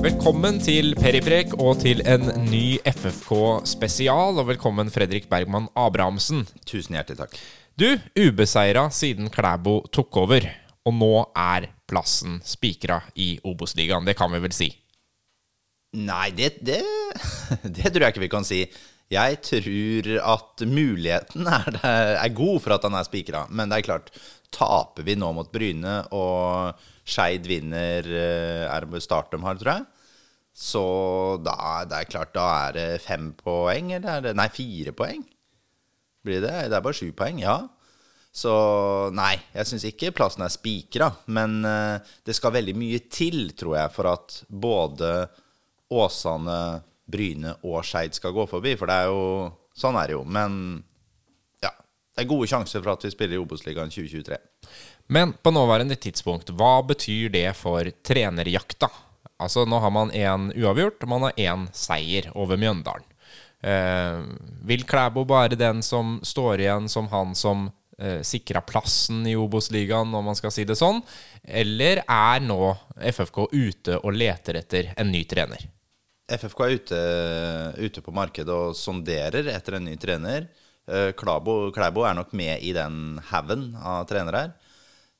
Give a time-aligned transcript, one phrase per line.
[0.00, 4.38] Velkommen til Periprek og til en ny FFK-spesial.
[4.40, 6.46] Og velkommen Fredrik Bergman Abrahamsen.
[6.64, 7.34] Tusen hjertelig takk.
[7.76, 7.84] Du,
[8.16, 10.46] ubeseira siden Klæbo tok over.
[10.88, 14.08] Og nå er plassen spikra i Obos-ligaen.
[14.08, 14.70] Det kan vi vel si?
[16.00, 16.80] Nei, det, det,
[17.76, 18.62] det tror jeg ikke vi kan si.
[19.12, 23.44] Jeg tror at muligheten er, er god for at han er spikra.
[23.52, 24.12] Men det er klart,
[24.54, 26.78] taper vi nå mot Bryne, og
[27.10, 29.86] Skeid vinner eh, er det Startum har, tror jeg,
[30.60, 30.84] så
[31.40, 31.56] da
[31.88, 35.22] det er klart, da er det fem poeng, eller er det Nei, fire poeng.
[36.26, 36.52] Blir det?
[36.68, 37.62] Det er bare sju poeng, ja.
[38.30, 38.52] Så
[39.16, 41.08] nei, jeg syns ikke plassen er spikra.
[41.32, 41.96] Men uh,
[42.26, 45.14] det skal veldig mye til, tror jeg, for at både
[45.96, 46.60] Åsane,
[47.10, 48.76] Bryne og Skeid skal gå forbi.
[48.78, 49.24] For det er jo
[49.80, 50.24] Sånn er det jo.
[50.28, 50.54] Men
[51.62, 54.36] ja, det er gode sjanser for at vi spiller i Obos-ligaen 2023.
[55.14, 58.90] Men på nåværende tidspunkt, hva betyr det for trenerjakta?
[59.40, 63.06] Altså, nå har man én uavgjort, og man har én seier over Mjøndalen.
[63.60, 64.20] Eh,
[64.64, 67.66] vil Klæbo være den som står igjen som han som
[68.00, 71.02] eh, sikra plassen i Obos-ligaen, om man skal si det sånn?
[71.44, 72.72] Eller er nå
[73.12, 75.66] FFK ute og leter etter en ny trener?
[76.30, 76.98] FFK er ute,
[77.82, 80.48] ute på markedet og sonderer etter en ny trener.
[80.88, 84.58] Eh, Klæbo er nok med i den haugen av trenere her.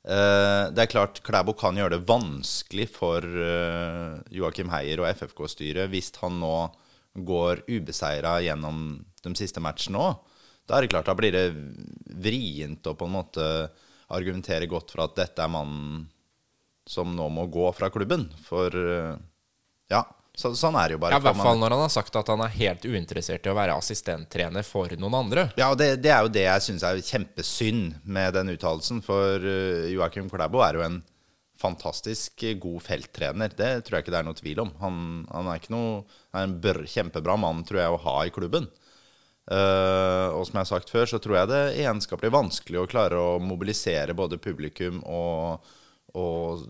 [0.01, 5.91] Eh, det er klart Klæbo kan gjøre det vanskelig for uh, Joakim Heier og FFK-styret
[5.91, 6.55] hvis han nå
[7.13, 10.15] går ubeseira gjennom de siste matchene òg.
[10.65, 11.45] Da er det klart, da blir det
[12.23, 13.45] vrient å på en måte
[14.11, 16.07] argumentere godt for at dette er mannen
[16.89, 18.25] som nå må gå fra klubben.
[18.47, 19.19] For uh,
[19.91, 21.17] ja, så, sånn er det jo bare.
[21.17, 23.55] Ja, I hvert fall når han har sagt at han er helt uinteressert i å
[23.57, 25.49] være assistenttrener for noen andre.
[25.59, 29.01] Ja, og det, det er jo det jeg syns er kjempesynd med den uttalelsen.
[29.03, 31.01] For uh, Joakim Klæbo er jo en
[31.61, 33.51] fantastisk god felttrener.
[33.53, 34.71] Det tror jeg ikke det er noe tvil om.
[34.81, 38.71] Han, han er, noe, er en bør, kjempebra mann, tror jeg, å ha i klubben.
[39.51, 42.81] Uh, og som jeg har sagt før, så tror jeg det igjen skal bli vanskelig
[42.81, 45.73] å klare å mobilisere både publikum og,
[46.15, 46.63] og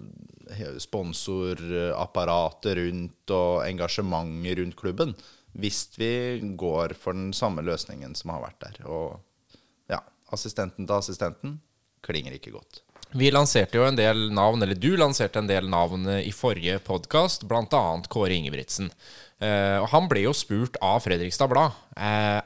[0.84, 5.16] sponsorapparatet rundt og engasjementet rundt klubben
[5.52, 8.78] hvis vi går for den samme løsningen som har vært der.
[8.88, 9.20] Og
[9.92, 10.00] ja,
[10.32, 11.58] assistenten til assistenten
[12.06, 12.84] klinger ikke godt.
[13.12, 17.44] Vi lanserte jo en del navn, eller du lanserte en del navn i forrige podkast,
[17.50, 17.84] bl.a.
[18.08, 18.88] Kåre Ingebrigtsen.
[19.42, 22.40] Uh, han ble jo spurt av Fredrikstad Blad uh,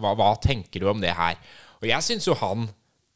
[0.00, 1.38] hva, hva tenker du om det her.
[1.78, 2.66] Og jeg syns jo han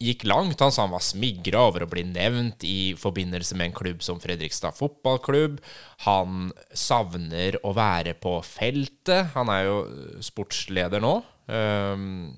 [0.02, 0.60] gikk langt.
[0.60, 4.20] Han sa han var smigra over å bli nevnt i forbindelse med en klubb som
[4.22, 5.60] Fredrikstad fotballklubb.
[6.06, 9.32] Han savner å være på feltet.
[9.36, 9.78] Han er jo
[10.24, 11.18] sportsleder nå.
[11.46, 12.34] Um,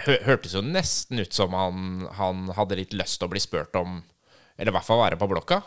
[0.00, 4.00] hørtes jo nesten ut som han, han, hadde litt lyst til å bli spurt om
[4.56, 5.62] Eller i hvert fall være på blokka.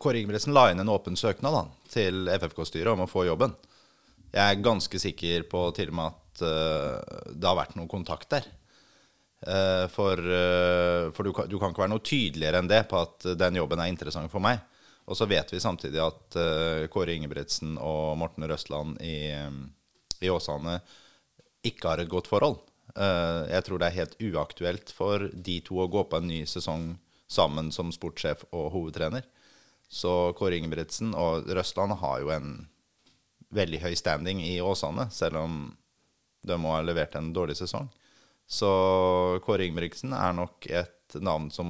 [0.00, 1.62] Kåre Ingebrigtsen la inn en åpen søknad da,
[1.92, 3.54] til FFK-styret om å få jobben.
[4.32, 8.28] Jeg er ganske sikker på til og med at uh, det har vært noen kontakt
[8.32, 8.46] der.
[9.46, 12.98] Eh, for, eh, for du, kan, du, kan ikke være noe tydeligere enn det på
[12.98, 14.60] at den jobben er interessant for meg.
[15.08, 16.36] Og så vet vi samtidig at
[16.92, 19.32] Kåre Ingebrigtsen og Morten Røstland i,
[20.20, 20.74] i, Åsane
[21.64, 22.58] ikke har et godt forhold.
[22.92, 26.90] Jeg tror det er helt uaktuelt for de to å gå på en ny sesong
[27.24, 29.24] sammen som sportssjef og hovedtrener.
[29.88, 32.52] Så Kåre Ingebrigtsen og Røstland har jo en
[33.56, 35.56] veldig høy standing i Åsane, selv om
[36.44, 37.88] de må ha levert en dårlig sesong.
[38.48, 38.70] Så
[39.44, 41.68] Kåre Ingebrigtsen er nok et navn som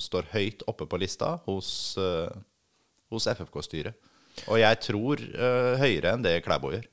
[0.00, 1.68] står høyt oppe på lista hos,
[2.00, 2.32] uh,
[3.12, 3.96] hos FFK-styret.
[4.48, 6.88] Og jeg tror uh, høyere enn det Klæbo gjør.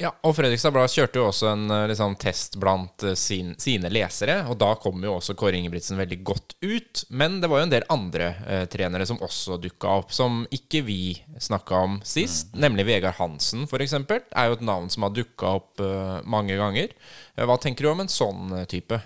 [0.00, 4.40] Ja, og Fredrikstad Blad kjørte jo også en eh, liksom, test blant sin, sine lesere.
[4.50, 7.04] Og da kom jo også Kåre Ingebrigtsen veldig godt ut.
[7.14, 10.82] Men det var jo en del andre eh, trenere som også dukka opp, som ikke
[10.88, 10.98] vi
[11.38, 12.50] snakka om sist.
[12.56, 12.60] Mm.
[12.66, 13.94] Nemlig Vegard Hansen, f.eks.
[13.94, 16.90] Er jo et navn som har dukka opp eh, mange ganger.
[17.36, 18.98] Eh, hva tenker du om en sånn eh, type?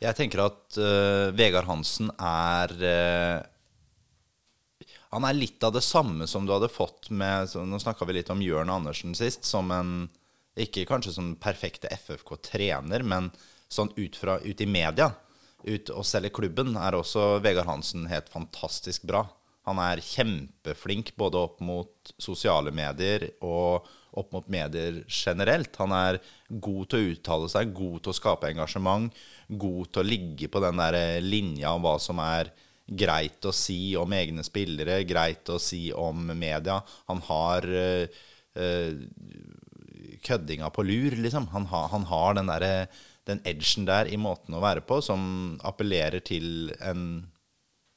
[0.00, 3.42] Jeg tenker at uh, Vegard Hansen er uh,
[5.12, 8.32] Han er litt av det samme som du hadde fått med Nå snakka vi litt
[8.32, 9.92] om Jørn Andersen sist, som en
[10.58, 13.30] ikke kanskje som perfekte FFK-trener, men
[13.70, 15.12] sånn ut, fra, ut i media,
[15.62, 19.26] ut og selge klubben, er også Vegard Hansen helt fantastisk bra.
[19.68, 23.86] Han er kjempeflink både opp mot sosiale medier og
[24.18, 25.76] opp mot medier generelt.
[25.78, 26.18] Han er
[26.48, 29.12] god til å uttale seg, god til å skape engasjement,
[29.46, 32.50] god til å ligge på den der linja om hva som er
[32.90, 36.80] greit å si om egne spillere, greit å si om media.
[37.06, 38.20] Han har øh,
[38.58, 38.96] uh,
[40.26, 41.48] køddinga på lur, liksom.
[41.54, 45.58] Han, ha, han har den, der, den edgen der i måten å være på som
[45.66, 47.04] appellerer til, en,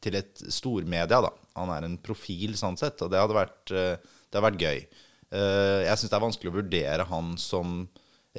[0.04, 1.34] til et stormedia, da.
[1.60, 4.86] Han er en profil sånn sett, og det hadde vært, det hadde vært gøy.
[5.34, 7.78] Eh, jeg syns det er vanskelig å vurdere han som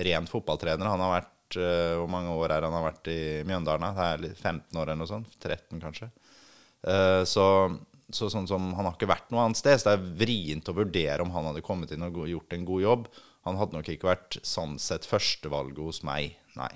[0.06, 0.90] ren fotballtrener.
[0.90, 3.96] Han har vært eh, Hvor mange år er han har vært i Mjøndalen?
[3.96, 5.34] Det er 15 år eller noe sånt?
[5.40, 6.10] 13, kanskje.
[6.86, 7.46] Eh, så,
[8.14, 10.76] så sånn som han har ikke vært noe annet sted, så det er vrient å
[10.76, 13.08] vurdere om han hadde kommet inn og gjort en god jobb.
[13.44, 16.70] Han hadde nok ikke vært sånn sett førstevalget hos meg, nei.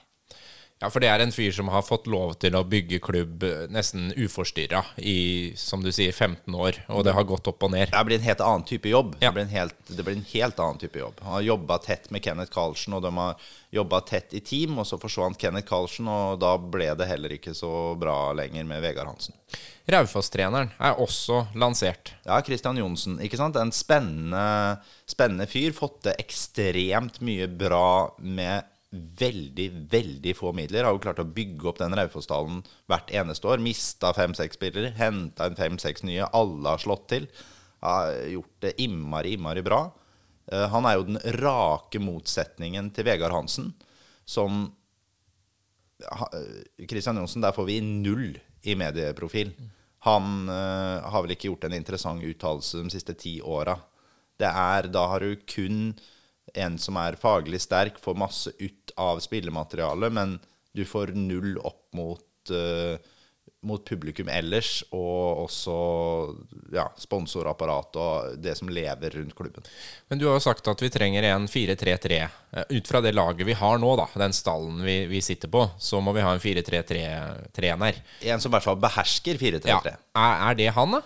[0.79, 3.65] Ja, for det er en fyr som har fått lov til å bygge klubb eh,
[3.75, 7.91] nesten uforstyrra i, som du sier, 15 år, og det har gått opp og ned.
[7.91, 9.17] Det blir en helt annen type jobb.
[9.19, 9.33] Ja.
[9.33, 11.19] Det, blir en helt, det blir en helt annen type jobb.
[11.25, 14.79] Han har jobba tett med Kenneth Carlsen, og de har jobba tett i team.
[14.79, 18.87] Og så forsvant Kenneth Carlsen, og da ble det heller ikke så bra lenger med
[18.87, 19.35] Vegard Hansen.
[19.91, 22.15] Raufoss-treneren er også lansert.
[22.23, 23.19] Ja, Christian Johnsen.
[23.25, 23.59] ikke sant?
[23.59, 24.79] En spennende,
[25.11, 25.75] spennende fyr.
[25.75, 30.87] Fått til ekstremt mye bra med veldig, veldig få midler.
[30.87, 33.61] Har jo klart å bygge opp den Raufoss-stallen hvert eneste år.
[33.63, 36.29] Mista fem-seks spillere, henta inn fem-seks nye.
[36.37, 37.29] Alle har slått til.
[37.85, 39.83] Har gjort det innmari, innmari bra.
[40.53, 43.75] Eh, Han er jo den rake motsetningen til Vegard Hansen,
[44.25, 44.67] som
[46.89, 49.53] Kristian eh, Johnsen, der får vi null i medieprofil.
[50.07, 53.77] Han eh, har vel ikke gjort en interessant uttalelse de siste ti åra.
[54.39, 55.99] Da har du kun
[56.55, 60.39] en som er faglig sterk, får masse ut av spillematerialet, men
[60.77, 62.99] du får null opp mot, uh,
[63.67, 65.77] mot publikum ellers, og også
[66.77, 69.67] ja, sponsorapparat og det som lever rundt klubben.
[70.11, 72.21] Men du har jo sagt at vi trenger en 4-3-3.
[72.53, 75.65] Eh, Ut fra det laget vi har nå, da, den stallen vi, vi sitter på,
[75.83, 78.03] så må vi ha en 4-3-3-trener.
[78.31, 79.73] En som i hvert fall behersker 4-3-3.
[79.73, 79.97] Ja.
[80.15, 81.03] Er, er det han, da?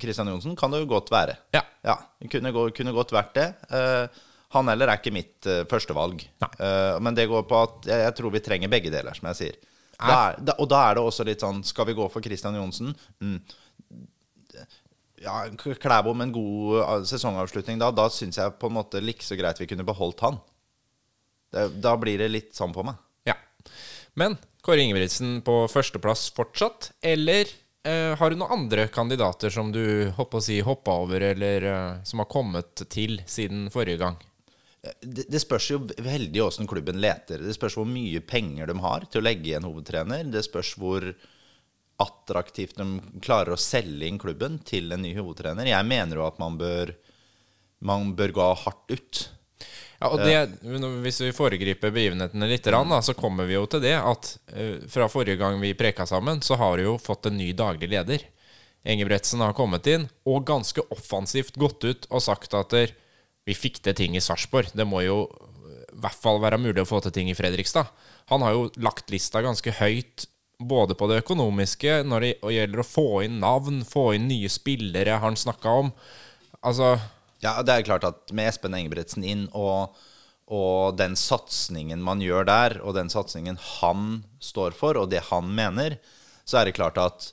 [0.00, 1.36] Kristian Johnsen kan det jo godt være.
[1.54, 1.62] Ja.
[1.84, 1.98] Ja,
[2.32, 3.48] kunne, kunne godt vært det.
[4.54, 6.24] Eh, han heller er ikke mitt uh, førstevalg.
[6.44, 6.50] Nei.
[6.62, 9.40] Eh, men det går på at jeg, jeg tror vi trenger begge deler, som jeg
[9.40, 9.60] sier.
[9.98, 12.56] Da er, da, og da er det også litt sånn Skal vi gå for Christian
[12.58, 12.88] Johnsen?
[13.22, 13.36] Mm.
[15.22, 19.22] Ja, Klæbo med en god uh, sesongavslutning da, da syns jeg på en måte like
[19.24, 20.40] så greit vi kunne beholdt han.
[21.54, 22.98] Det, da blir det litt sånn på meg.
[23.30, 23.38] Ja.
[24.18, 24.36] Men
[24.66, 30.40] Kåre Ingebrigtsen på førsteplass fortsatt, eller Uh, har du noen andre kandidater som du håper
[30.40, 34.16] å si hoppa over, eller uh, som har kommet til siden forrige gang?
[35.00, 37.42] Det, det spørs jo veldig åssen klubben leter.
[37.42, 40.26] Det spørs hvor mye penger de har til å legge i en hovedtrener.
[40.32, 41.06] Det spørs hvor
[42.02, 45.70] attraktivt de klarer å selge inn klubben til en ny hovedtrener.
[45.70, 46.92] Jeg mener jo at man bør,
[47.86, 49.24] man bør gå hardt ut.
[50.02, 50.58] Ja, og det,
[51.04, 55.06] Hvis vi foregriper begivenhetene litt, da, så kommer vi jo til det at eh, fra
[55.08, 58.26] forrige gang vi preka sammen, så har vi jo fått en ny daglig leder.
[58.84, 62.74] Engebretsen har kommet inn og ganske offensivt gått ut og sagt at
[63.44, 64.72] vi fikk til ting i Sarpsborg.
[64.76, 67.90] Det må jo eh, i hvert fall være mulig å få til ting i Fredrikstad.
[68.32, 70.26] Han har jo lagt lista ganske høyt
[70.58, 75.18] både på det økonomiske, når det gjelder å få inn navn, få inn nye spillere
[75.22, 75.92] han snakka om.
[76.64, 76.96] Altså
[77.44, 79.92] Ja, det er klart at med Espen Engebretsen inn og,
[80.48, 85.50] og den satsingen man gjør der, og den satsingen han står for, og det han
[85.52, 85.98] mener,
[86.48, 87.26] så er det klart at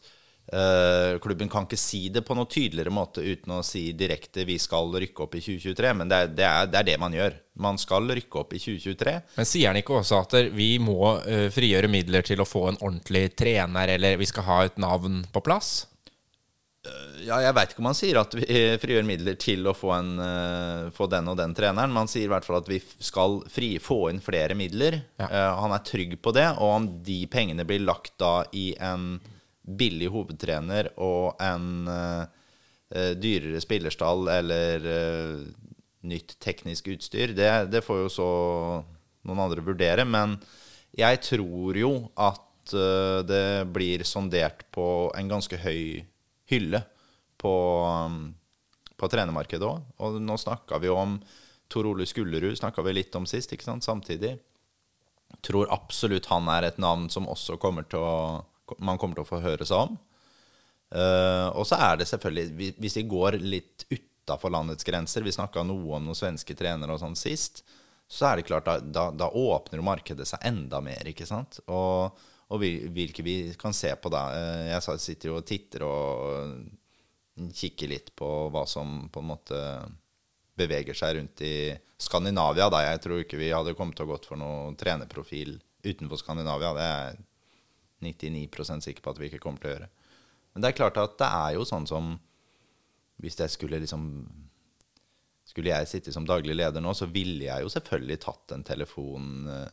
[1.22, 4.92] klubben kan ikke si det på noe tydeligere måte uten å si direkte 'vi skal
[4.92, 7.38] rykke opp i 2023', men det er det, er, det, er det man gjør.
[7.56, 9.14] Man skal rykke opp i 2023.
[9.38, 12.82] Men sier han ikke også at vi må eh, frigjøre midler til å få en
[12.82, 15.86] ordentlig trener, eller vi skal ha et navn på plass?
[17.22, 18.46] Ja, jeg veit ikke om han sier at vi
[18.82, 21.94] frigjør midler til å få, en, uh, få den og den treneren.
[21.94, 25.04] Man sier i hvert fall at vi skal fri, få inn flere midler.
[25.22, 25.30] Ja.
[25.30, 26.48] Uh, han er trygg på det.
[26.58, 29.14] Og om de pengene blir lagt da i en
[29.78, 32.26] billig hovedtrener og en uh,
[32.92, 35.44] dyrere spillerstall eller uh,
[36.08, 38.30] nytt teknisk utstyr, det, det får jo så
[39.28, 40.06] noen andre vurdere.
[40.08, 40.38] Men
[40.98, 44.86] jeg tror jo at uh, det blir sondert på
[45.18, 46.02] en ganske høy
[46.52, 46.84] hylle
[47.42, 47.54] på,
[47.86, 48.24] um,
[48.98, 49.86] på trenermarkedet òg.
[50.04, 51.20] Og nå snakka vi jo om
[51.72, 54.36] Tor Ole Skullerud, snakka vi litt om sist, ikke sant, samtidig.
[55.46, 58.42] Tror absolutt han er et navn som også kommer til å,
[58.80, 59.98] man kommer til å få høre seg om.
[60.92, 65.64] Uh, og så er det selvfølgelig, hvis vi går litt utafor landets grenser Vi snakka
[65.64, 67.64] noe om noen svenske trenere og sånn sist.
[68.12, 71.62] Så er det klart, da, da, da åpner jo markedet seg enda mer, ikke sant?
[71.72, 72.12] Og,
[72.52, 74.26] og vi- hvilke vi kan se på da.
[74.36, 76.60] Eh, Jeg sitter jo og titter og
[77.56, 79.62] kikker litt på hva som på en måte
[80.60, 81.54] beveger seg rundt i
[81.98, 82.68] Skandinavia.
[82.70, 82.82] Da.
[82.92, 85.56] Jeg tror ikke vi hadde kommet til å gått for noen trenerprofil
[85.88, 86.74] utenfor Skandinavia.
[86.76, 87.22] Det er
[88.04, 89.90] 99% sikker på at vi ikke kommer til å gjøre.
[90.54, 92.16] Men det er klart at det er jo sånn som
[93.22, 94.04] Hvis jeg skulle liksom
[95.48, 99.48] Skulle jeg sitte som daglig leder nå, så ville jeg jo selvfølgelig tatt en telefon
[99.52, 99.70] eh,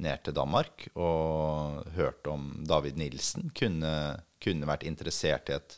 [0.00, 3.92] ned til Danmark og hørt om David Nilsen kunne,
[4.40, 5.76] kunne vært interessert i et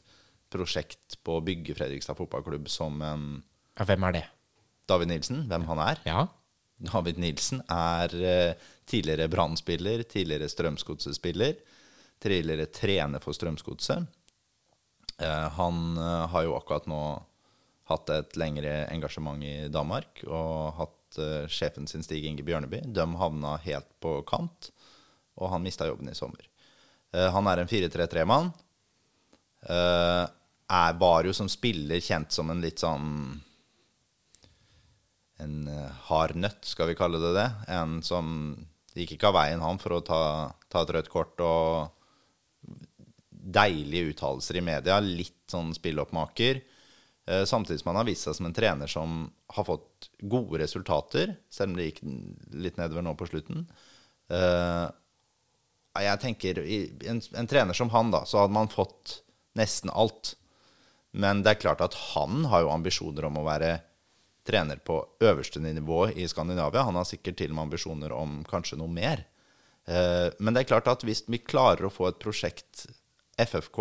[0.53, 3.25] prosjekt på å bygge Fredrikstad fotballklubb som en,
[3.79, 4.25] Ja, hvem er det?
[4.91, 6.03] David Nilsen, hvem han er?
[6.07, 6.27] Ja.
[6.83, 11.57] David Nilsen er eh, tidligere Brann-spiller, tidligere Strømsgodset-spiller,
[12.23, 14.07] tidligere trener for Strømsgodset.
[15.19, 17.03] Eh, han eh, har jo akkurat nå
[17.91, 22.85] hatt et lengre engasjement i Danmark og hatt eh, sjefen sin Stig Inge Bjørneby.
[22.87, 24.71] De havna helt på kant,
[25.39, 26.47] og han mista jobben i sommer.
[27.13, 28.53] Eh, han er en 4-3-3-mann.
[29.69, 30.25] Eh,
[30.73, 33.11] er, var jo som spiller kjent som en litt sånn
[35.43, 37.49] en eh, hard nøtt, skal vi kalle det det.
[37.73, 38.55] En som
[38.97, 40.23] gikk ikke av veien han for å ta,
[40.73, 42.02] ta et rødt kort og
[43.43, 45.01] deilige uttalelser i media.
[45.03, 46.63] Litt sånn spilloppmaker.
[47.27, 51.37] Eh, samtidig som han har vist seg som en trener som har fått gode resultater,
[51.51, 52.03] selv om det gikk
[52.65, 53.67] litt nedover nå på slutten.
[54.33, 54.87] Eh,
[56.03, 59.21] jeg tenker en, en trener som han, da, så hadde man fått
[59.59, 60.35] nesten alt.
[61.13, 63.75] Men det er klart at han har jo ambisjoner om å være
[64.49, 66.87] trener på øverste nivå i Skandinavia.
[66.89, 69.27] Han har sikkert til og med ambisjoner om kanskje noe mer.
[69.87, 72.87] Eh, men det er klart at hvis vi klarer å få et prosjekt,
[73.41, 73.81] FFK,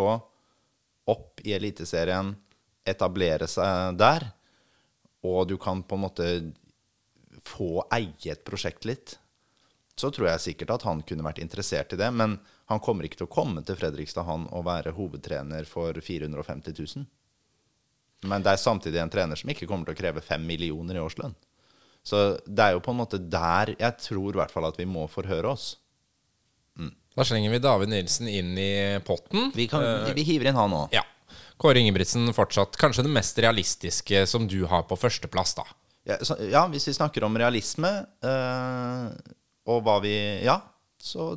[1.11, 2.35] opp i Eliteserien,
[2.87, 4.25] etablere seg der,
[5.27, 6.27] og du kan på en måte
[7.45, 9.17] få eie et prosjekt litt,
[9.97, 12.09] så tror jeg sikkert at han kunne vært interessert i det.
[12.15, 12.37] Men
[12.71, 17.05] han kommer ikke til å komme til Fredrikstad han og være hovedtrener for 450 000.
[18.31, 21.03] Men det er samtidig en trener som ikke kommer til å kreve fem millioner i
[21.03, 21.35] årslønn.
[22.01, 24.87] Så det er jo på en måte der jeg tror i hvert fall at vi
[24.89, 25.75] må forhøre oss.
[27.15, 29.51] Da slenger vi David Nilsen inn i potten.
[29.55, 29.83] Vi, kan,
[30.15, 30.95] vi hiver inn han òg.
[30.95, 31.03] Ja.
[31.61, 35.67] Kåre Ingebrigtsen fortsatt kanskje det mest realistiske som du har på førsteplass, da.
[36.07, 37.91] Ja, så, ja, hvis vi snakker om realisme
[38.25, 39.09] øh,
[39.69, 40.57] og hva vi Ja,
[40.97, 41.35] så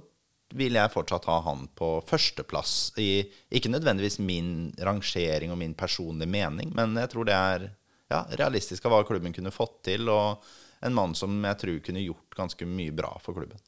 [0.55, 2.95] vil jeg fortsatt ha han på førsteplass.
[3.03, 7.69] I, ikke nødvendigvis min rangering og min personlige mening, men jeg tror det er
[8.13, 10.45] ja, realistisk av hva klubben kunne fått til, og
[10.85, 13.61] en mann som jeg tror kunne gjort ganske mye bra for klubben.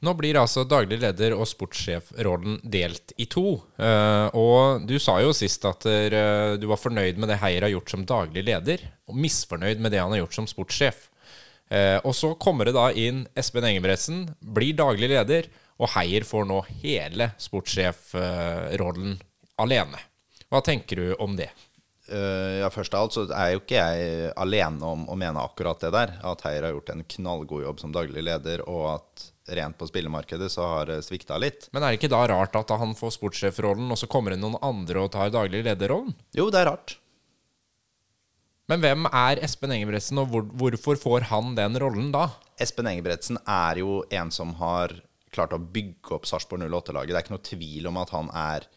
[0.00, 3.58] Nå blir altså daglig leder og sportssjefrollen delt i to.
[3.76, 7.72] Eh, og du sa jo sist at eh, du var fornøyd med det Heier har
[7.74, 11.02] gjort som daglig leder, og misfornøyd med det han har gjort som sportssjef.
[11.68, 16.48] Eh, og så kommer det da inn Espen Engebretsen, blir daglig leder, og Heier får
[16.48, 19.18] nå hele sportssjefrollen
[19.60, 20.00] alene.
[20.48, 21.50] Hva tenker du om det?
[22.10, 25.92] Ja, Først av alt så er jo ikke jeg alene om å mene akkurat det
[25.94, 26.16] der.
[26.26, 30.50] At Heier har gjort en knallgod jobb som daglig leder, og at rent på spillemarkedet
[30.52, 31.68] så har det svikta litt.
[31.74, 34.58] Men er det ikke da rart at han får sportssjefrollen, og så kommer det noen
[34.64, 36.14] andre og tar daglig lederrollen?
[36.36, 36.96] Jo, det er rart.
[38.70, 42.28] Men hvem er Espen Engebretsen, og hvor, hvorfor får han den rollen da?
[42.62, 44.94] Espen Engebretsen er jo en som har
[45.34, 47.10] klart å bygge opp Sarpsborg 08-laget.
[47.10, 48.68] Det er ikke noe tvil om at han er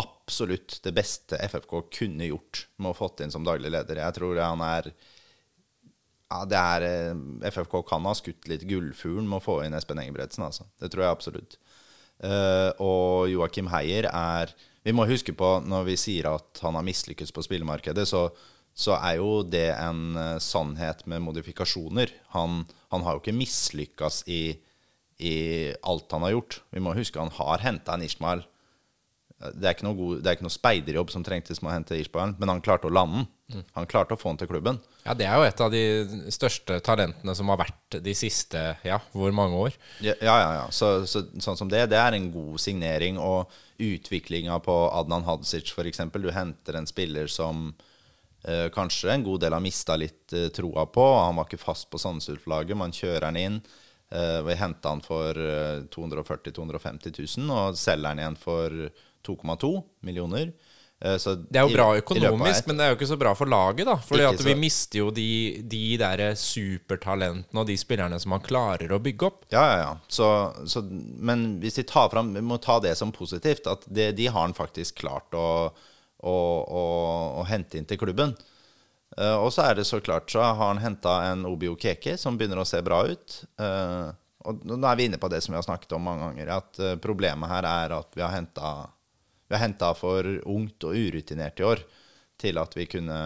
[0.00, 4.00] absolutt det beste FFK kunne gjort med å fått inn som daglig leder.
[4.00, 4.90] Jeg tror han er
[6.32, 7.18] ja, det er
[7.50, 10.66] FFK kan ha skutt litt gullfuglen med å få inn Espen Engebretsen, altså.
[10.80, 11.58] Det tror jeg absolutt.
[12.24, 14.52] Uh, og Joakim Heier er
[14.86, 18.28] Vi må huske på, når vi sier at han har mislykkes på spillemarkedet, så,
[18.76, 22.12] så er jo det en uh, sannhet med modifikasjoner.
[22.36, 22.62] Han,
[22.92, 24.42] han har jo ikke mislykkes i
[25.22, 26.58] i alt han har gjort.
[26.74, 28.44] Vi må huske han har henta en Ishmael.
[29.54, 31.98] Det er ikke noe, god, det er ikke noe speiderjobb som trengtes med å hente
[31.98, 33.32] Ishmael, men han klarte å lande den.
[33.52, 34.78] Han klarte å få han til klubben.
[35.04, 35.82] Ja, Det er jo et av de
[36.32, 39.76] største talentene som har vært de siste ja, hvor mange år?
[40.00, 40.64] Ja, ja, ja.
[40.72, 43.20] Så, så, sånn som det, det er en god signering.
[43.20, 43.52] Og
[43.84, 46.00] utviklinga på Adnan Hadzic, f.eks.
[46.14, 47.74] Du henter en spiller som
[48.48, 51.04] eh, kanskje en god del har mista litt eh, troa på.
[51.20, 52.78] Han var ikke fast på Sandnes Ulf-laget.
[52.80, 53.60] Man kjører han inn.
[54.08, 55.36] Eh, vi henta han for
[55.92, 58.86] 240 000-250 000 og selger han igjen for
[59.26, 59.74] 2,2
[60.08, 60.54] millioner.
[61.04, 61.18] Uh,
[61.52, 63.98] det er jo bra økonomisk, men det er jo ikke så bra for laget, da.
[64.00, 69.00] For vi mister jo de, de der supertalentene og de spillerne som man klarer å
[69.04, 69.42] bygge opp.
[69.52, 69.90] Ja, ja, ja.
[70.08, 70.28] Så,
[70.70, 73.68] så, men hvis vi tar fram Vi må ta det som positivt.
[73.68, 75.46] At det, de har han faktisk klart å,
[76.24, 76.34] å,
[76.64, 76.84] å,
[77.42, 78.32] å hente inn til klubben.
[79.14, 82.38] Uh, og så er det så klart så har han henta en Obio Keke som
[82.38, 83.42] begynner å se bra ut.
[83.60, 84.08] Uh,
[84.48, 86.80] og nå er vi inne på det som vi har snakket om mange ganger, at
[86.82, 88.74] uh, problemet her er at vi har henta
[89.98, 91.84] for ungt og urutinert i år
[92.40, 93.20] til at vi kunne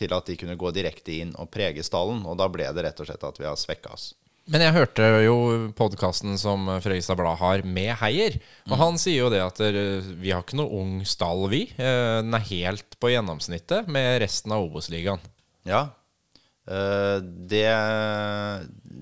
[0.00, 2.24] til at de kunne gå direkte inn og prege stallen.
[2.24, 4.12] Og da ble det rett og slett at vi har svekka oss.
[4.50, 5.36] Men jeg hørte jo
[5.78, 8.38] podkasten som Fredrikstad Blad har med Heier.
[8.66, 8.80] Og mm.
[8.80, 11.66] han sier jo det at vi har ikke noe ung stall, vi.
[11.76, 15.22] Eh, den er helt på gjennomsnittet med resten av Obos-ligaen.
[15.68, 15.84] Ja.
[16.66, 17.20] Eh,
[17.52, 17.68] det,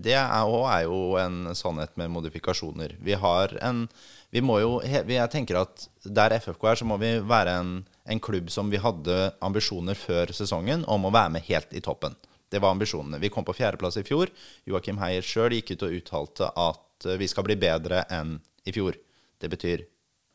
[0.05, 2.99] det er jo en sannhet med modifikasjoner.
[3.01, 3.87] Vi har en
[4.31, 7.71] Vi må jo Jeg tenker at der FFK er, så må vi være en,
[8.05, 12.17] en klubb som vi hadde ambisjoner før sesongen om å være med helt i toppen.
[12.49, 13.21] Det var ambisjonene.
[13.21, 14.31] Vi kom på fjerdeplass i fjor.
[14.69, 18.73] Joakim Heier sjøl gikk ut og uttalte at eh, vi skal bli bedre enn i
[18.73, 18.97] fjor.
[19.41, 19.85] Det betyr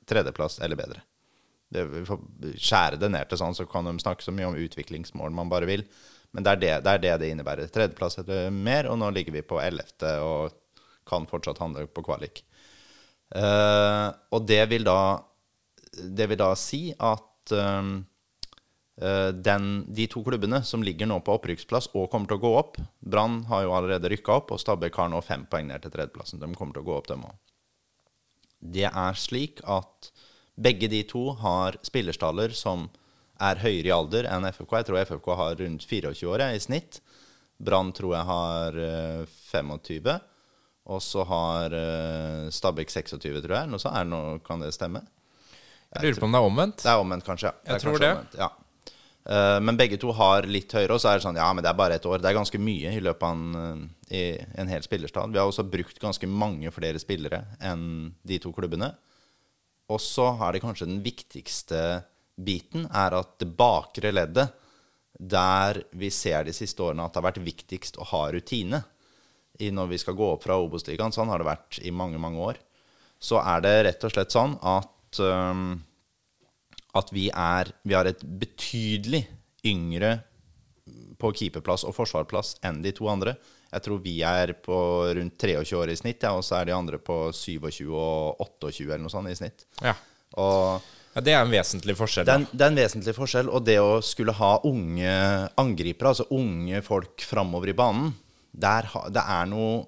[0.10, 1.02] tredjeplass eller bedre.
[1.74, 2.22] Det, vi får
[2.62, 5.70] skjære det ned til sånn, så kan de snakke så mye om utviklingsmål man bare
[5.70, 5.86] vil.
[6.34, 7.70] Men det er det det, er det, det innebærer.
[7.74, 10.54] Tredjeplass eller mer, og nå ligger vi på ellevte og
[11.10, 12.44] kan fortsatt handle på kvalik.
[13.34, 15.24] Eh, og det vil da
[15.94, 17.88] Det vil da si at eh,
[19.02, 22.52] eh, den, de to klubbene som ligger nå på opprykksplass og kommer til å gå
[22.60, 25.94] opp Brann har jo allerede rykka opp, og Stabæk har nå fem poeng ned til
[25.94, 26.42] tredjeplassen.
[26.42, 27.40] De kommer til å gå opp, dem òg.
[28.64, 30.12] Det er slik at
[30.56, 32.88] begge de to har spillerstaller som
[33.42, 34.78] er høyere i alder enn FFK.
[34.80, 37.02] Jeg tror FFK har rundt 24 år i snitt.
[37.64, 40.14] Brann tror jeg har eh, 25.
[40.92, 43.70] Og så har uh, Stabæk 26, tror jeg.
[43.72, 45.04] Noe så er noe, kan det stemme?
[45.94, 46.84] Jeg lurer på om det er omvendt.
[46.84, 47.54] Det er omvendt, kanskje.
[47.54, 47.72] ja.
[47.72, 48.12] Jeg tror det.
[48.12, 48.50] omvendt, ja.
[49.30, 51.72] uh, men begge to har litt høyere, og så er det sånn Ja, men det
[51.72, 52.20] er bare ett år.
[52.20, 55.32] Det er ganske mye i løpet av en, eh, en hel spillerstad.
[55.32, 58.92] Vi har også brukt ganske mange flere spillere enn de to klubbene.
[59.94, 62.04] Og så er det kanskje den viktigste
[62.44, 64.52] biten, er at det bakre leddet,
[65.14, 68.82] der vi ser de siste årene at det har vært viktigst å ha rutine
[69.60, 72.62] når vi skal gå opp fra Obos-ligaen, sånn har det vært i mange, mange år,
[73.22, 75.76] så er det rett og slett sånn at um,
[76.94, 79.26] at vi er Vi har et betydelig
[79.66, 80.20] yngre
[81.18, 83.38] på keeperplass og forsvarplass enn de to andre.
[83.72, 84.76] Jeg tror vi er på
[85.16, 88.90] rundt 23 år i snitt, ja, og så er de andre på 27 og 28
[88.90, 89.64] eller noe sånt i snitt.
[89.80, 89.94] Ja.
[90.36, 90.84] Og
[91.14, 92.28] ja, Det er en vesentlig forskjell.
[92.28, 93.50] det er, en, det er en vesentlig forskjell.
[93.56, 95.16] Og det å skulle ha unge
[95.64, 98.12] angripere, altså unge folk framover i banen,
[98.54, 99.82] der, det er noe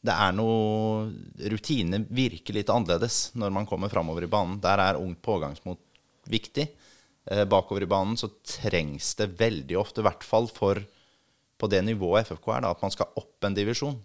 [0.00, 1.10] det er noe
[1.52, 4.56] Rutine virker litt annerledes når man kommer framover i banen.
[4.64, 5.80] Der er ungt pågangsmot
[6.32, 6.70] viktig.
[7.28, 10.80] Eh, bakover i banen så trengs det veldig ofte, i hvert fall for
[11.60, 13.98] på det nivået FFK er, da, at man skal opp en divisjon,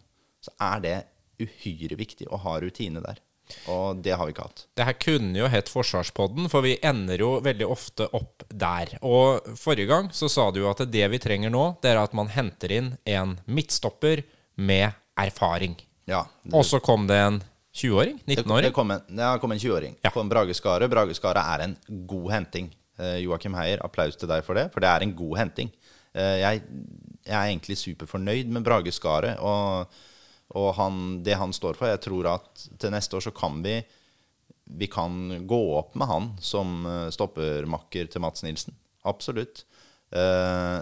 [0.43, 0.97] så er det
[1.39, 3.21] uhyre viktig å ha rutine der.
[3.71, 4.65] Og det har vi ikke hatt.
[4.77, 8.95] Det her kunne jo hett Forsvarspodden, for vi ender jo veldig ofte opp der.
[9.05, 12.15] Og forrige gang så sa du jo at det vi trenger nå, det er at
[12.17, 14.23] man henter inn en midtstopper
[14.55, 15.77] med erfaring.
[16.09, 17.41] Ja, Og så kom det en
[17.75, 18.19] 20-åring?
[18.23, 18.73] Det, det 19-åring?
[18.73, 19.95] kom en, det en 20-åring.
[20.03, 20.11] Ja.
[20.13, 20.89] Kom Brage Skare.
[20.89, 21.77] Brage Skare er en
[22.07, 22.69] god henting.
[22.99, 25.71] Eh, Joakim Heier, applaus til deg for det, for det er en god henting.
[26.15, 26.61] Eh, jeg,
[27.25, 29.91] jeg er egentlig superfornøyd med Brage Skare og,
[30.55, 31.91] og han, det han står for.
[31.91, 33.79] Jeg tror at til neste år så kan vi
[34.65, 38.73] vi kan gå opp med han som eh, stoppermakker til Mats Nilsen.
[39.05, 39.61] Absolutt.
[40.09, 40.79] Eh,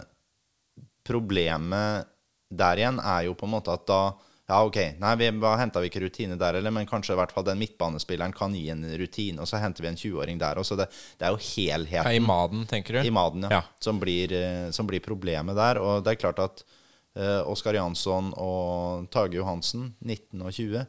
[1.04, 2.08] problemet
[2.54, 4.04] der igjen er jo på en måte at da
[4.44, 7.46] Ja, OK, nei, vi henta vi ikke rutine der heller, men kanskje i hvert fall
[7.48, 10.76] den midtbanespilleren kan gi en rutine, og så henter vi en 20-åring der også.
[10.82, 13.08] Det, det er jo Ja, helheten I Maden, tenker du?
[13.08, 13.62] i Maden, ja.
[13.62, 13.62] Ja.
[13.80, 15.80] Som, blir, eh, som blir problemet der.
[15.80, 16.66] Og det er klart at
[17.16, 20.84] eh, Oskar Jansson og Tage Johansen, 19 og 20,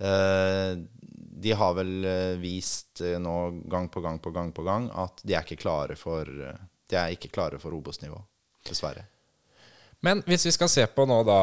[0.00, 0.74] eh,
[1.44, 3.34] de har vel eh, vist eh, nå
[3.70, 6.96] gang på gang på gang på gang at de er ikke klare for eh, De
[7.00, 8.18] er ikke klare for Obos-nivå,
[8.68, 9.06] dessverre.
[10.04, 11.38] Men hvis vi skal se på nå da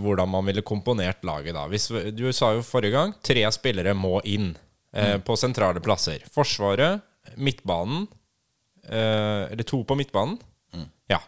[0.00, 4.20] hvordan man ville komponert laget da hvis, Du sa jo forrige gang tre spillere må
[4.24, 4.54] inn
[4.96, 6.24] eh, på sentrale plasser.
[6.32, 7.04] Forsvaret,
[7.36, 8.06] midtbanen
[8.88, 10.38] eh, Eller to på midtbanen.
[11.12, 11.20] Ja.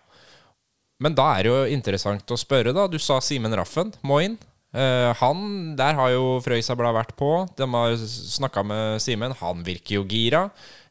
[1.00, 2.88] Men da er det jo interessant å spørre, da.
[2.90, 4.38] Du sa Simen Raffen må inn.
[4.68, 5.38] Uh, han,
[5.78, 7.28] Der har jo Frøysabla vært på.
[7.56, 9.32] De har snakka med Simen.
[9.40, 10.42] Han virker jo gira.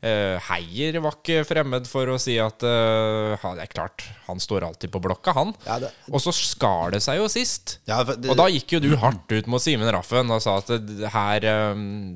[0.02, 4.65] Uh, Heier var ikke fremmed for å si at uh, det er klart, han står
[4.65, 5.54] alltid på blokka, han.
[5.67, 7.78] Ja, det- Og så skar det seg jo sist.
[7.89, 10.74] Ja, det- og da gikk jo du hardt ut mot Simen Raffen og sa at
[10.88, 11.46] det, her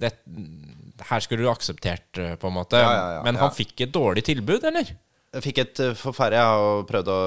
[0.02, 0.14] det,
[1.12, 2.80] her skulle du akseptert, på en måte.
[2.82, 4.96] Ja, ja, ja, Men han fikk et dårlig tilbud, eller?
[5.32, 7.20] Jeg fikk et eh, forferdelig Jeg har prøvd å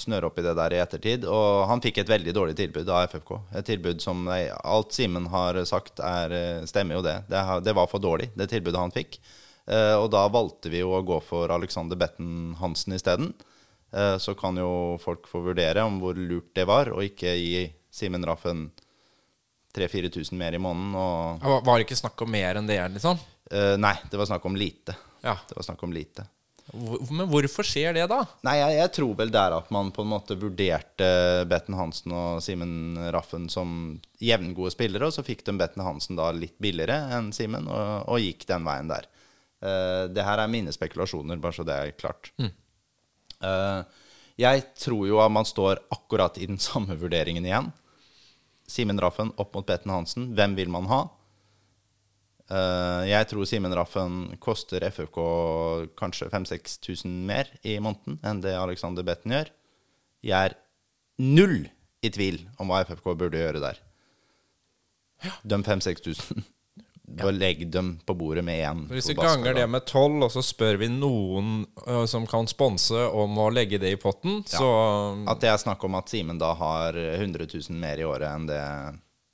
[0.00, 1.26] snøre opp i det der i ettertid.
[1.28, 3.34] Og han fikk et veldig dårlig tilbud av FFK.
[3.60, 7.18] Et tilbud som Alt Simen har sagt, er, eh, stemmer jo det.
[7.28, 9.18] Det, det var for dårlig, det tilbudet han fikk.
[9.68, 13.34] Eh, og da valgte vi jo å gå for Alexander Betten Hansen isteden.
[13.92, 17.66] Eh, så kan jo folk få vurdere om hvor lurt det var, og ikke gi
[17.94, 18.70] Simen Raffen
[19.76, 20.94] 3000-4000 mer i måneden.
[20.96, 23.20] Og, Var det ikke snakk om mer enn det, liksom?
[23.50, 24.96] eh, nei, det var snakk om lite.
[25.24, 25.36] Ja.
[25.48, 26.26] Det var snakk om lite.
[26.72, 28.22] Men hvorfor skjer det, da?
[28.46, 31.08] Nei, jeg, jeg tror vel det er at man på en måte vurderte
[31.50, 36.30] Betten Hansen og Simen Raffen som jevngode spillere, og så fikk de Betten Hansen da
[36.32, 39.10] litt billigere enn Simen, og, og gikk den veien der.
[39.64, 42.32] Uh, det her er mine spekulasjoner, bare så det er klart.
[43.44, 43.80] Eh,
[44.40, 47.70] jeg tror jo at man står akkurat i den samme vurderingen igjen.
[48.70, 50.30] Simen Raffen opp mot Betten Hansen.
[50.36, 51.04] Hvem vil man ha?
[52.52, 55.20] Eh, jeg tror Simen Raffen koster FFK
[55.96, 59.52] kanskje 5000-6000 mer i måneden enn det Alexander Betten gjør.
[60.24, 60.58] Jeg er
[61.24, 61.62] null
[62.04, 63.80] i tvil om hva FFK burde gjøre der.
[65.42, 66.44] De 5000-6000.
[67.16, 67.30] Ja.
[67.44, 68.84] Legg dem på bordet med én.
[68.92, 73.06] Hvis vi ganger det med tolv, og så spør vi noen uh, som kan sponse
[73.12, 74.60] om å legge det i potten, ja.
[74.60, 74.70] så
[75.30, 78.48] At det er snakk om at Simen da har 100 000 mer i året enn
[78.48, 78.62] det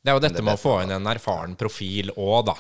[0.01, 2.57] Det er jo dette med å få inn en erfaren profil òg, da.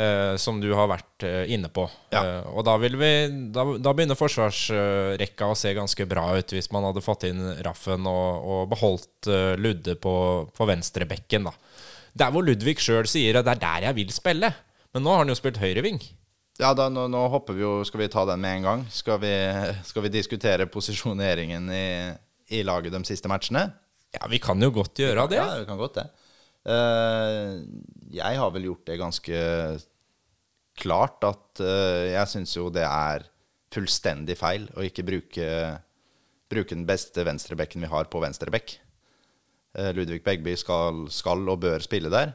[0.00, 1.82] Uh, som du har vært uh, inne på.
[2.14, 2.40] Ja.
[2.48, 3.10] og da, vil vi,
[3.52, 8.08] da, da begynner forsvarsrekka å se ganske bra ut, hvis man hadde fått inn Raffen
[8.08, 9.28] og, og beholdt
[9.60, 10.14] Ludde på,
[10.56, 11.54] på venstrebekken, da.
[12.16, 14.50] Der hvor Ludvig sjøl sier at det er der jeg vil spille.
[14.94, 16.00] Men nå har han jo spilt høyreving.
[16.60, 18.82] Ja, da, nå, nå, hopper vi jo Skal vi ta den med en gang?
[18.92, 19.32] Skal vi,
[19.86, 21.86] skal vi diskutere posisjoneringen i,
[22.52, 23.64] i, laget de siste matchene?
[24.12, 25.38] Ja, vi kan jo godt gjøre det.
[25.38, 26.08] Ja, vi kan godt det.
[26.68, 27.64] Uh,
[28.12, 29.38] jeg har vel gjort det ganske
[30.80, 33.24] klart at uh, jeg syns jo det er
[33.70, 35.48] fullstendig feil å ikke bruke,
[36.50, 38.76] bruke den beste venstrebekken vi har, på venstrebekk.
[39.78, 42.34] Eh, Ludvig Begby skal, skal, og bør spille der.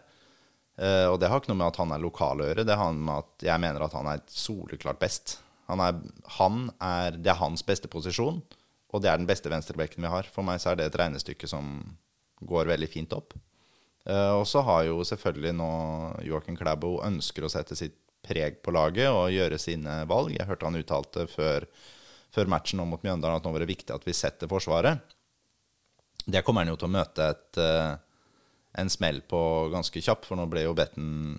[0.79, 2.95] Eh, og det har ikke noe med at han er lokal å gjøre, det har
[2.95, 5.37] med at jeg mener at han er soleklart best.
[5.69, 5.99] Han er,
[6.37, 8.41] han er, det er hans beste posisjon,
[8.93, 10.27] og det er den beste venstrebekken vi har.
[10.31, 11.79] For meg så er det et regnestykke som
[12.45, 13.33] går veldig fint opp.
[14.05, 15.69] Eh, og så har jo selvfølgelig nå
[16.27, 20.33] Joakim Klæbo ønsker å sette sitt preg på laget og gjøre sine valg.
[20.35, 21.67] Jeg hørte han uttalte før,
[22.33, 25.13] før matchen mot Mjøndalen at nå var det viktig at vi setter Forsvaret.
[26.25, 27.93] Det kommer han jo til å møte et, uh,
[28.81, 29.39] en smell på
[29.69, 31.37] ganske kjapp, for nå ble jo Betten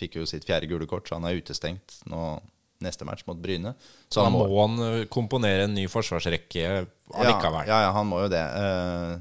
[0.00, 2.38] Fikk jo sitt fjerde gule kort, så han er utestengt nå
[2.82, 3.74] neste match mot Bryne.
[4.10, 6.64] Så da må han eh, komponere en ny forsvarsrekke
[7.12, 7.68] allikevel.
[7.68, 8.40] Ja, ja, ja, han må jo det.
[8.56, 9.20] Uh,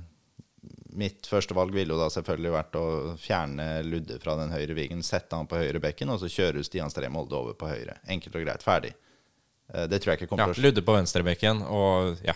[0.98, 2.86] mitt første valg ville jo da selvfølgelig vært å
[3.20, 6.92] fjerne Ludde fra den høyre vingen, sette han på høyre bekken, og så kjøre Stian
[6.92, 7.98] Stree Molde over på høyre.
[8.12, 8.66] Enkelt og greit.
[8.66, 8.94] Ferdig.
[9.72, 12.36] Uh, det tror jeg ikke kommer ja, til å Ludde på venstrebekken og ja,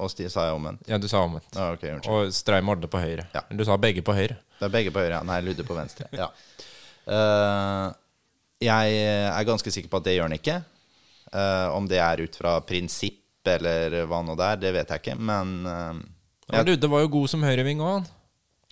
[0.00, 0.86] og Sti sa jeg omvendt?
[0.88, 1.50] Ja, du sa omvendt.
[1.58, 3.26] Ah, okay, og Strei Molde på høyre.
[3.34, 3.44] Ja.
[3.52, 4.38] Du sa begge på høyre.
[4.58, 5.24] Det er begge på høyre, ja.
[5.28, 6.08] Nei, Ludde på venstre.
[6.16, 6.30] ja.
[7.02, 7.90] Uh,
[8.62, 10.60] jeg er ganske sikker på at det gjør han ikke.
[11.32, 15.02] Uh, om det er ut fra prinsipp eller hva nå det er, det vet jeg
[15.02, 15.96] ikke, men uh,
[16.50, 18.08] ja, Ludde var jo god som høyreving òg, han.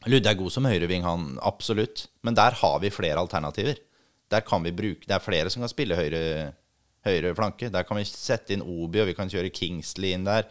[0.09, 1.29] Ludde er god som høyreving, han.
[1.45, 2.07] Absolutt.
[2.27, 3.79] Men der har vi flere alternativer.
[4.31, 6.53] Der kan vi bruke Det er flere som kan spille høyre,
[7.07, 7.71] høyre flanke.
[7.73, 10.49] Der kan vi sette inn Obi, og vi kan kjøre Kingsley inn der.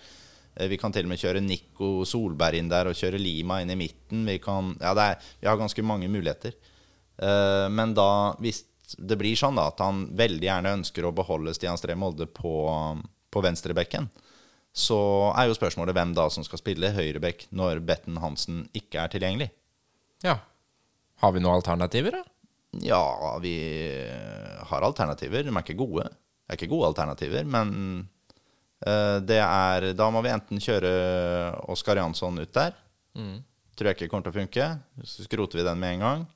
[0.55, 3.73] Eh, vi kan til og med kjøre Nico Solberg inn der og kjøre Lima inn
[3.73, 4.25] i midten.
[4.27, 6.55] Vi, kan, ja, er, vi har ganske mange muligheter.
[7.19, 8.63] Uh, men da, hvis
[8.95, 12.53] det blir sånn da, at han veldig gjerne ønsker å beholde Stian Stree Molde på,
[13.29, 14.07] på venstrebekken,
[14.75, 14.99] så
[15.33, 19.49] er jo spørsmålet hvem da som skal spille høyrebekk når Betten Hansen ikke er tilgjengelig.
[20.25, 20.37] Ja.
[21.19, 22.23] Har vi noen alternativer, da?
[22.85, 23.01] Ja,
[23.41, 23.55] vi
[24.69, 25.43] har alternativer.
[25.43, 26.05] De er ikke gode.
[26.05, 28.07] Det er ikke gode alternativer, men
[28.79, 30.91] Eh, det er Da må vi enten kjøre
[31.71, 32.75] Oskar Jansson ut der.
[33.17, 33.39] Mm.
[33.75, 34.67] Tror jeg ikke kommer til å funke.
[35.03, 36.27] Så skroter vi den med en gang.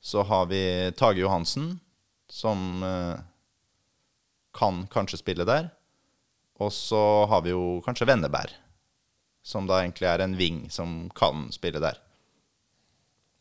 [0.00, 1.80] Så har vi Tage Johansen,
[2.30, 3.16] som uh,
[4.54, 5.70] kan kanskje spille der.
[6.62, 8.52] Og så har vi jo kanskje Venneberg,
[9.44, 11.98] som da egentlig er en ving som kan spille der.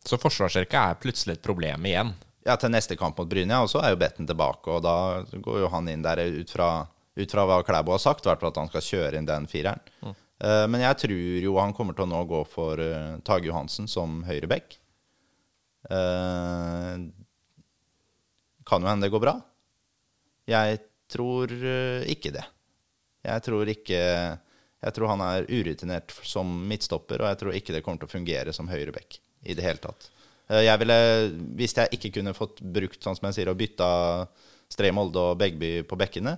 [0.06, 2.12] Så forsvarsrekka er plutselig et problem igjen?
[2.46, 5.64] Ja, til neste kamp mot Bryne, og så er jo Betten tilbake, og da går
[5.64, 6.70] jo han inn der ut fra
[7.16, 9.82] ut fra hva Klæbo har sagt, hvert fall at han skal kjøre inn den fireren.
[10.04, 10.16] Mm.
[10.44, 13.88] Uh, men jeg tror jo han kommer til å nå gå for uh, Tage Johansen
[13.92, 14.76] som høyreback.
[15.88, 17.08] Uh,
[18.68, 19.38] kan jo hende det går bra.
[20.50, 21.52] Jeg tror
[22.10, 22.44] ikke det.
[23.26, 24.00] Jeg tror ikke
[24.86, 28.16] Jeg tror han er urutinert som midtstopper, og jeg tror ikke det kommer til å
[28.16, 30.12] fungere som høyreback i det hele tatt.
[30.46, 30.98] Jeg ville,
[31.58, 33.88] hvis jeg ikke kunne fått brukt, sånn som jeg sier, og bytta
[34.70, 36.36] Stray Molde og Begby på bekkene,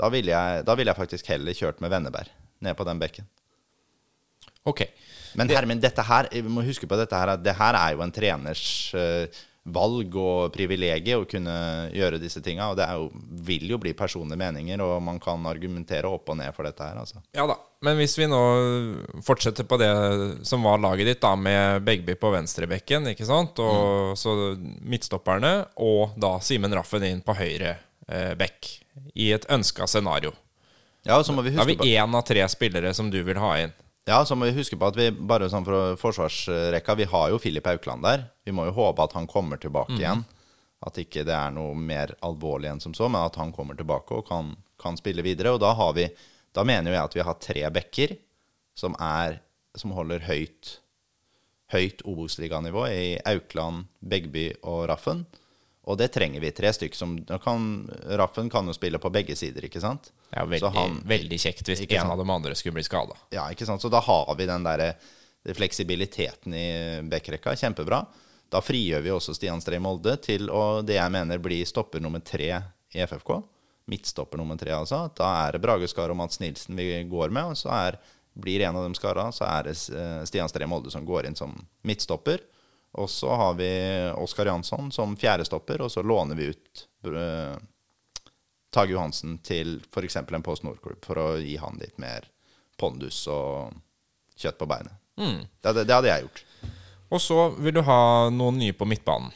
[0.00, 2.30] da ville jeg, vil jeg, faktisk heller kjørt med Venneberg
[2.64, 3.28] ned på den bekken.
[4.64, 4.86] Ok.
[5.36, 8.14] Men Hermin, dette her, vi må huske på dette her, det her er jo en
[8.14, 8.64] treners
[8.96, 9.26] uh,
[9.64, 11.54] valg og privilegium å kunne
[11.94, 12.68] gjøre disse tinga.
[12.72, 13.08] Og det jo,
[13.46, 17.00] vil jo bli personlige meninger, og man kan argumentere opp og ned for dette her.
[17.00, 17.22] Altså.
[17.36, 18.42] Ja da, men hvis vi nå
[19.24, 19.90] fortsetter på det
[20.46, 24.20] som var laget ditt, da, med Begby på venstrebekken, ikke sant, og mm.
[24.20, 24.36] så
[24.84, 27.76] midtstopperne, og da Simen Raffen inn på høyre
[28.08, 28.72] eh, bekk
[29.18, 30.34] i et ønska scenario.
[31.04, 33.40] Ja, så må vi huske Da har vi én av tre spillere som du vil
[33.40, 33.74] ha inn.
[34.04, 37.40] Ja, så må vi huske på at vi bare sånn for forsvarsrekka Vi har jo
[37.40, 38.26] Filip Aukland der.
[38.44, 40.00] Vi må jo håpe at han kommer tilbake mm.
[40.02, 40.24] igjen.
[40.84, 44.18] At ikke det er noe mer alvorlig enn som så, men at han kommer tilbake
[44.18, 45.54] og kan, kan spille videre.
[45.56, 46.10] Og da har vi
[46.54, 48.16] Da mener jeg at vi har tre backer
[48.78, 49.40] som er
[49.74, 50.78] Som holder høyt
[51.72, 55.24] høyt Obos-liganivå i Aukland, Begby og Raffen.
[55.86, 56.50] Og det trenger vi.
[56.56, 57.64] Tre stykker som kan,
[58.16, 60.10] Raffen kan jo spille på begge sider, ikke sant?
[60.32, 62.10] Ja, Så veldig, han- veldig kjekt hvis en sant?
[62.12, 63.12] av de andre skulle bli skada.
[63.30, 63.82] Ja, ikke sant?
[63.82, 64.94] Så da har vi den der
[65.54, 67.54] fleksibiliteten i backrekka.
[67.56, 68.04] Kjempebra.
[68.52, 72.20] Da frigjør vi også Stian Stree Molde til å det jeg mener blir stopper nummer
[72.24, 72.50] tre
[72.94, 73.42] i FFK.
[73.90, 75.10] Midtstopper nummer tre, altså.
[75.16, 77.44] Da er det Brage Skar og Mats Nilsen vi går med.
[77.52, 77.98] Og så er,
[78.40, 81.36] blir en av dem skara, så er det eh, Stian Stree Molde som går inn
[81.36, 81.52] som
[81.84, 82.40] midtstopper.
[83.00, 83.68] Og så har vi
[84.22, 87.56] Oskar Jansson som fjerdestopper, og så låner vi ut eh,
[88.74, 90.16] Tage Johansen til f.eks.
[90.22, 92.28] en Post Nord-klubb for å gi han litt mer
[92.78, 93.74] pondus og
[94.38, 94.94] kjøtt på beinet.
[95.62, 96.44] Det, hadde- det hadde jeg gjort.
[97.14, 97.98] Og så vil du ha
[98.34, 99.30] noen nye på midtbanen.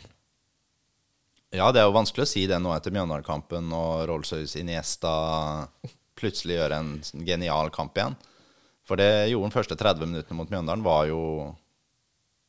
[1.54, 5.12] Ja, det er jo vanskelig å si det nå etter Mjøndalen-kampen og Rolls-Royce Iniesta
[6.18, 6.90] plutselig gjør en
[7.24, 8.16] genial kamp igjen.
[8.84, 11.20] For det gjorde den første 30 minuttene mot Mjøndalen, var jo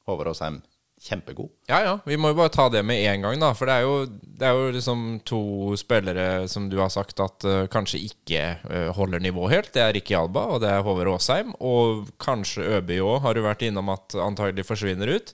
[0.09, 0.57] Håvard Aasheim
[0.99, 1.49] kjempegod.
[1.69, 1.93] Ja, ja.
[2.05, 3.53] Vi må jo bare ta det med en gang, da.
[3.55, 3.93] For det er jo,
[4.39, 5.39] det er jo liksom to
[5.79, 9.71] spillere som du har sagt at uh, kanskje ikke uh, holder nivå helt.
[9.75, 11.53] Det er Ricky Alba, og det er Håvard Aasheim.
[11.63, 15.33] Og kanskje Øby òg, har du vært innom at antagelig forsvinner ut.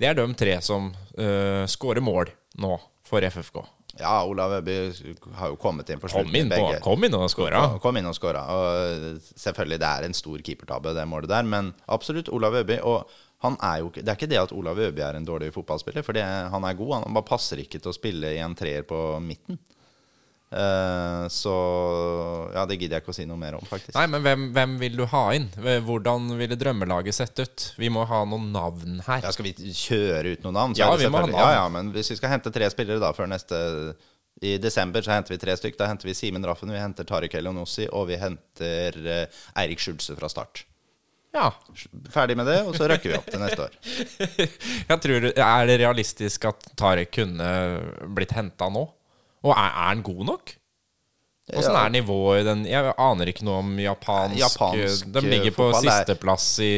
[0.00, 2.76] Det er de tre som uh, skårer mål nå
[3.08, 3.60] for FFK.
[4.00, 4.74] Ja, Olav Øby
[5.36, 6.38] har jo kommet inn for Kom slutten.
[6.40, 6.78] inn, på, begge.
[6.80, 7.58] kom inn og skåra.
[7.74, 8.46] Kom- Kom inn og skåra.
[8.48, 11.44] Og selvfølgelig, det er en stor keepertabbe, det målet der.
[11.44, 12.78] Men absolutt, Olav Øby.
[12.88, 13.04] Og
[13.42, 16.64] jo Det er ikke det at Olav Øby er en dårlig fotballspiller, for det, han
[16.64, 17.02] er god.
[17.02, 19.58] Han bare passer ikke til å spille i en treer på midten.
[20.52, 21.52] Uh, så
[22.52, 23.94] Ja, det gidder jeg ikke å si noe mer om, faktisk.
[23.96, 25.48] Nei, men hvem, hvem vil du ha inn?
[25.56, 27.68] Hvordan ville drømmelaget sett ut?
[27.80, 29.22] Vi må ha noen navn her.
[29.24, 30.76] Ja, skal vi kjøre ut noen navn?
[30.76, 31.38] Ja, vi må ha navn.
[31.40, 33.56] Ja, ja, men hvis vi skal hente tre spillere da før neste
[34.42, 35.78] I desember så henter vi tre stykk.
[35.80, 40.18] Da henter vi Simen Raffen, vi henter Tariq Elionossi, og vi henter eh, Eirik Skjulse
[40.18, 40.66] fra start.
[41.32, 41.48] Ja.
[42.12, 43.76] Ferdig med det, og så røkker vi opp til neste år.
[44.90, 47.52] Jeg tror, Er det realistisk at Tarek kunne
[48.12, 48.84] blitt henta nå?
[49.42, 50.52] Og er, er han god nok?
[51.52, 55.66] Åssen er nivået i den Jeg aner ikke noe om japansk, Japansk, De ligger på
[55.74, 56.70] sisteplass i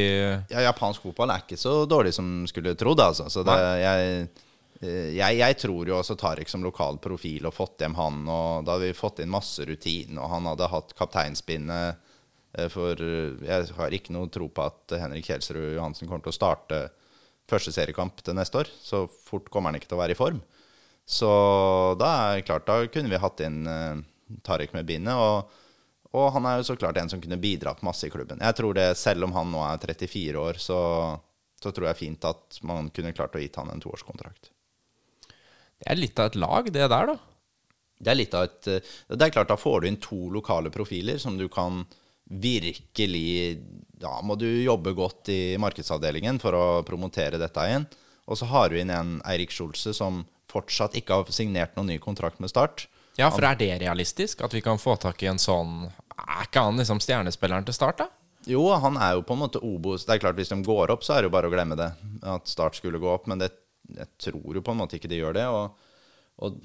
[0.49, 3.29] Ja, japansk fotball er ikke så dårlig som skulle trodd, altså.
[3.31, 4.25] Så det, jeg,
[4.81, 8.64] eh, jeg, jeg tror jo også Tariq som lokal profil og fått hjem han, og
[8.64, 12.01] da hadde vi fått inn masse rutine, og han hadde hatt kapteinspinnet
[12.73, 16.38] for eh, Jeg har ikke noe tro på at Henrik Kjelsrud Johansen kommer til å
[16.38, 16.81] starte
[17.51, 18.71] første seriekamp til neste år.
[18.81, 20.40] Så fort kommer han ikke til å være i form.
[21.05, 21.29] Så
[22.01, 25.19] da er det klart, da kunne vi hatt inn Tarek Tariq med bindet.
[25.21, 25.51] Og,
[26.17, 28.40] og han er jo så klart en som kunne bidratt masse i klubben.
[28.40, 30.81] Jeg tror det, Selv om han nå er 34 år, så,
[31.61, 34.49] så tror jeg fint at man kunne klart å gitt han en toårskontrakt.
[35.29, 37.19] Det er litt av et lag, det der, da.
[38.05, 40.73] Det er litt av et eh, Det er klart, da får du inn to lokale
[40.75, 41.85] profiler som du kan
[42.40, 43.61] virkelig
[44.05, 47.87] Da må du jobbe godt i markedsavdelingen for å promotere dette igjen.
[48.29, 51.99] Og så har du inn en Eirik Skjolse som fortsatt ikke har signert noen ny
[52.03, 52.87] kontrakt med Start.
[53.16, 54.42] Ja, for er det realistisk?
[54.42, 58.03] At vi kan få tak i en sånn Er ikke han liksom stjernespilleren til start,
[58.03, 58.09] da?
[58.51, 60.05] Jo, han er jo på en måte Obos.
[60.05, 61.88] Det er klart, hvis de går opp, så er det jo bare å glemme det.
[62.29, 63.29] At Start skulle gå opp.
[63.31, 63.51] Men det,
[63.88, 65.47] jeg tror jo på en måte ikke de gjør det.
[65.49, 65.94] Og,
[66.44, 66.59] og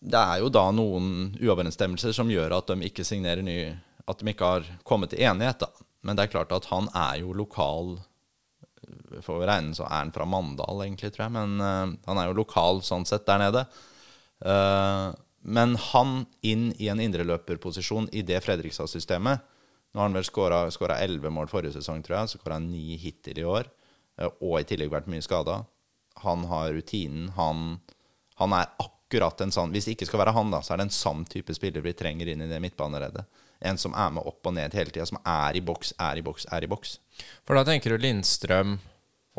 [0.00, 3.56] det er jo da noen uoverensstemmelser som gjør at de ikke signerer ny
[4.10, 5.86] At de ikke har kommet til enighet, da.
[6.06, 7.98] Men det er klart at han er jo lokal
[9.20, 11.34] For å regne så er han fra Mandal, egentlig, tror jeg.
[11.36, 13.66] Men uh, han er jo lokal sånn sett der nede.
[14.40, 19.46] Uh, men han inn i en indreløperposisjon i det Fredrikstad-systemet
[19.90, 22.30] Nå har han vel skåra 11 mål forrige sesong, tror jeg.
[22.30, 23.68] Så skåra han 9 hittil i år.
[24.20, 25.60] Uh, Og i tillegg vært mye skada.
[26.24, 27.28] Han har rutinen.
[27.36, 27.80] Han,
[28.40, 30.88] han er akkurat en sånn Hvis det ikke skal være han, da, så er det
[30.88, 33.26] en sann type spiller vi trenger inn i det midtbanereddet.
[33.60, 35.06] En som er med opp og ned hele tida.
[35.08, 36.98] Som er i boks, er i boks, er i boks.
[37.44, 38.78] For da tenker du Lindstrøm,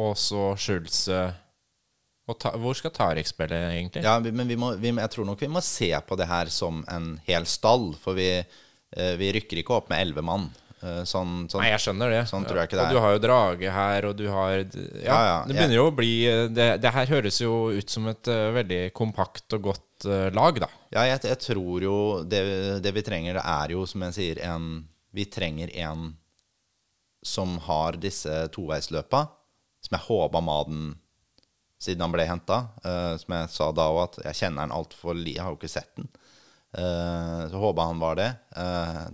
[0.02, 1.24] og så Schulze
[2.30, 4.04] og ta, Hvor skal Tariq spille, egentlig?
[4.06, 6.84] Ja, men vi må, vi, jeg tror nok vi må se på det her som
[6.88, 7.92] en hel stall.
[8.00, 10.48] For vi, eh, vi rykker ikke opp med elleve mann.
[10.82, 11.62] Eh, Sånn, sånn.
[11.62, 12.22] Nei, jeg skjønner det.
[12.30, 14.64] Sånn tror jeg ikke det Og du har jo Drage her, og du har Ja,
[15.04, 16.14] Ja, ja, det begynner begynner jo å bli
[16.56, 20.58] det, det her høres jo ut som et uh, veldig kompakt og godt eh, lag,
[20.64, 20.70] da.
[20.94, 22.42] Ja, jeg, jeg tror jo det,
[22.84, 26.14] det vi trenger, det er jo, som jeg sier, en Vi trenger en
[27.22, 29.26] som har disse toveisløpa,
[29.84, 30.96] som jeg håpa Maden
[31.82, 32.58] siden han ble henta.
[33.20, 35.36] som jeg sa da òg, at jeg kjenner han altfor li...
[35.36, 36.08] Jeg har jo ikke sett den.
[36.72, 38.30] Uh, så håpa han var det.
[38.56, 39.12] Uh,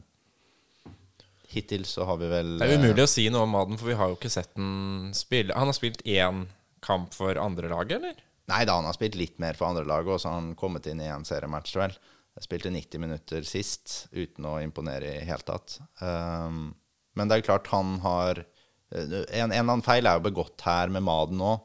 [1.49, 3.97] hittil så har vi vel Det er umulig å si noe om Maden, for vi
[3.97, 5.55] har jo ikke sett den spille.
[5.57, 6.45] Han har spilt én
[6.85, 8.23] kamp for andrelaget, eller?
[8.47, 11.01] Nei da, han har spilt litt mer for andrelaget, og så har han kommet inn
[11.03, 11.95] i en seriematch, vel.
[12.37, 15.79] Jeg spilte 90 minutter sist, uten å imponere i hele tatt.
[15.99, 16.69] Um,
[17.17, 18.45] men det er klart han har
[18.87, 21.57] En, en eller annen feil er jo begått her med Maden nå.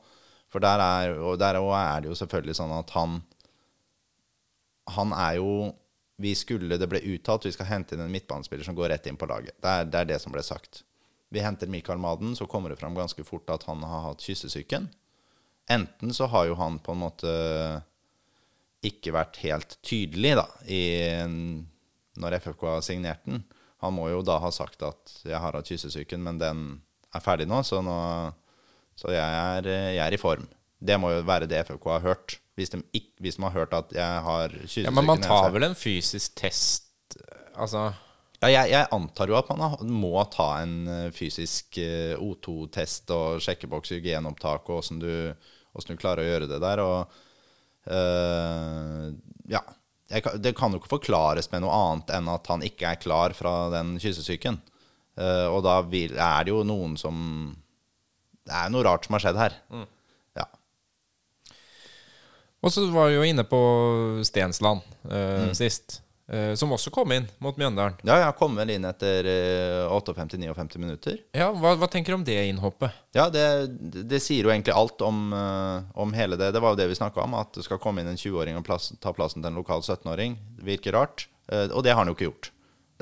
[0.50, 3.20] For der er, og der er det jo selvfølgelig sånn at han
[4.90, 5.52] han er jo
[6.22, 9.18] vi skulle, Det ble uttalt vi skal hente inn en midtbanespiller som går rett inn
[9.18, 9.54] på laget.
[9.62, 10.82] Det er, det er det som ble sagt.
[11.32, 14.90] Vi henter Mikael Maden, så kommer det fram ganske fort at han har hatt kyssesyken.
[15.70, 17.33] Enten så har jo han på en måte
[18.83, 20.83] ikke vært helt tydelig da, i,
[22.18, 23.44] når FFK har signert den.
[23.83, 26.83] Han må jo da ha sagt at 'jeg har hatt kyssesyken, men den
[27.14, 27.96] er ferdig nå', så, nå,
[28.98, 30.46] så jeg, er, jeg, er, i form.
[30.83, 32.38] Det må jo være det FFK har hørt.
[32.59, 35.51] Hvis de, ikke, hvis de har hørt at jeg har kyssesyken Ja, Men man tar
[35.55, 37.16] vel en fysisk test,
[37.55, 37.92] altså
[38.42, 43.42] ja, jeg, jeg, antar jo at man må ta en eh, fysisk eh, O2-test og
[43.44, 45.31] sjekkeboks, på og åssen du,
[45.78, 46.83] du, klarer å gjøre det der.
[46.83, 47.14] Og
[47.87, 49.07] øh,
[49.52, 49.62] ja.
[50.12, 53.33] Jeg, det kan jo ikke forklares med noe annet enn at han ikke er klar
[53.33, 54.59] fra den kyssesyken.
[55.16, 57.16] Uh, og da vil, er det jo noen som
[58.48, 59.57] Det er noe rart som har skjedd her.
[59.72, 59.87] Mm.
[60.40, 60.46] Ja.
[62.64, 63.61] Og så var vi jo inne på
[64.26, 65.55] Stensland uh, mm.
[65.57, 66.00] sist.
[66.32, 67.98] Uh, som også kom inn mot Mjøndalen.
[68.08, 71.18] Ja, jeg kom vel inn etter uh, 58-59 minutter.
[71.36, 72.96] Ja, hva, hva, tenker du om det innhoppet?
[73.12, 73.44] Ja, Det,
[74.08, 76.54] det sier jo egentlig alt om, uh, om, hele det.
[76.56, 78.64] Det var jo det vi snakka om, at det skal komme inn en 20-åring og
[78.64, 80.38] plass, ta plassen til en lokal 17-åring.
[80.56, 81.28] Det virker rart.
[81.52, 82.48] Og det har han jo ikke gjort.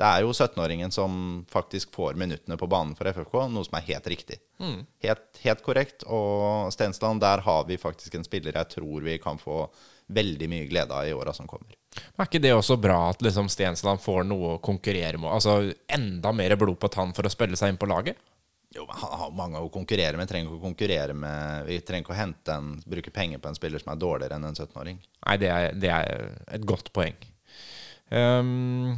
[0.01, 1.11] Det er jo 17-åringen som
[1.51, 4.39] faktisk får minuttene på banen for FFK, noe som er helt riktig.
[4.57, 4.79] Mm.
[5.05, 6.05] Helt, helt, korrekt.
[6.09, 9.67] Og Stensland, der har vi faktisk en spiller jeg tror vi kan få
[10.11, 11.77] veldig mye glede av i åra som kommer.
[11.91, 15.31] Er ikke det også bra at liksom Stensland får noe å konkurrere med?
[15.33, 18.19] Altså enda mer blod på tann for å spille seg inn på laget?
[18.71, 20.29] Jo, Han har mange å konkurrere med.
[20.29, 23.57] Trenger ikke å konkurrere med Vi trenger ikke å hente en, bruke penger på en
[23.57, 25.01] spiller som er dårligere enn en 17-åring.
[25.25, 27.17] Nei, det er, det er, et godt poeng.
[28.11, 28.95] Um,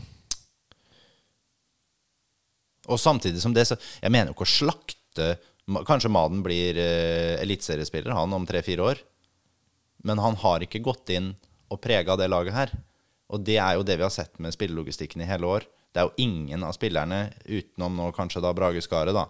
[2.89, 5.27] og samtidig som det, så Jeg mener jo ikke å slakte
[5.87, 9.01] Kanskje Maden blir uh, eliteseriespiller, han, om tre-fire år.
[10.03, 11.33] Men han har ikke gått inn
[11.73, 12.73] og prega det laget her.
[13.33, 15.65] Og det er jo det vi har sett med spillelogistikken i hele år.
[15.93, 19.27] Det er jo ingen av spillerne, utenom nå kanskje da Brage Skaret, da,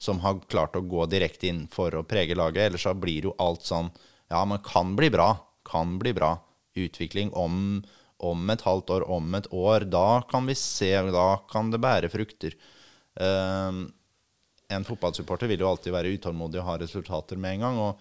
[0.00, 2.70] som har klart å gå direkte inn for å prege laget.
[2.70, 3.92] Ellers så blir jo alt sånn
[4.32, 5.34] Ja, men kan bli bra.
[5.68, 6.34] Kan bli bra.
[6.80, 7.82] Utvikling om,
[8.16, 9.84] om et halvt år, om et år.
[9.92, 10.94] Da kan vi se.
[11.12, 12.56] Da kan det bære frukter.
[13.20, 13.84] Uh,
[14.72, 17.80] en fotballsupporter vil jo alltid være utålmodig og ha resultater med en gang.
[17.90, 18.00] og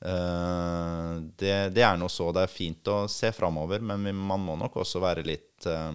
[0.00, 2.30] det, det, er nå så.
[2.32, 5.90] Det er fint å se framover, men man må nok også være litt uh,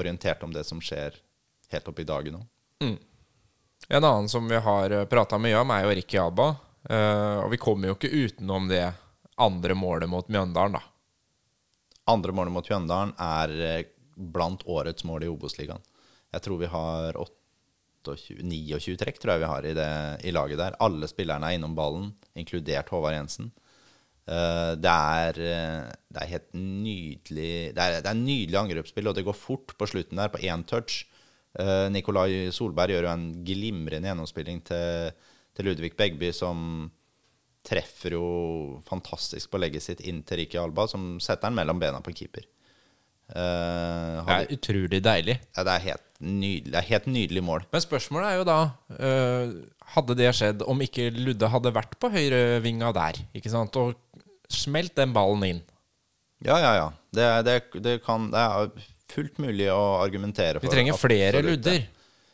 [0.00, 1.18] orientert om det som skjer
[1.70, 2.42] helt opp i dagen nå.
[2.80, 2.96] Mm.
[3.88, 6.50] En annen som vi har eh, prata mye om, er jo Ricky Abba.
[6.88, 8.86] Uh, og vi kommer jo ikke utenom det
[9.40, 10.84] andre målet mot Mjøndalen, da.
[12.12, 13.84] Andre målet mot Mjøndalen er
[14.16, 15.82] blant årets mål i Obos-ligaen.
[16.30, 17.39] Jeg tror vi har åtte
[18.06, 19.88] 29 trekk, tror jeg vi har i, det,
[20.24, 20.76] i, laget der.
[20.82, 23.50] Alle spillerne er innom ballen, inkludert Håvard Jensen.
[24.30, 29.16] Uh, det, er, uh, det er helt nydelig Det er, det er nydelig angrepsspill, og
[29.16, 31.02] det går fort på slutten der, på én touch.
[31.58, 35.10] Uh, Nikolai Solberg gjør jo en glimrende gjennomspilling til,
[35.56, 36.90] til Ludvig Begby, som
[37.66, 38.26] treffer jo
[38.86, 42.46] fantastisk på legget sitt inn til Riki Alba, som setter den mellom bena på keeper.
[43.30, 45.36] Uh, det er utrolig deilig.
[45.54, 47.66] Ja, det er helt nydelig, det er helt nydelig mål.
[47.70, 48.60] Men spørsmålet er jo da
[48.98, 49.52] uh,
[49.90, 53.96] Hadde det skjedd om ikke Ludde hadde vært på høyrevinga der, ikke sant, og
[54.50, 55.62] smelt den ballen inn?
[56.46, 56.88] Ja, ja, ja.
[57.10, 58.70] Det, det, det, kan, det er
[59.10, 60.68] fullt mulig å argumentere for.
[60.68, 61.82] Vi trenger flere ludder.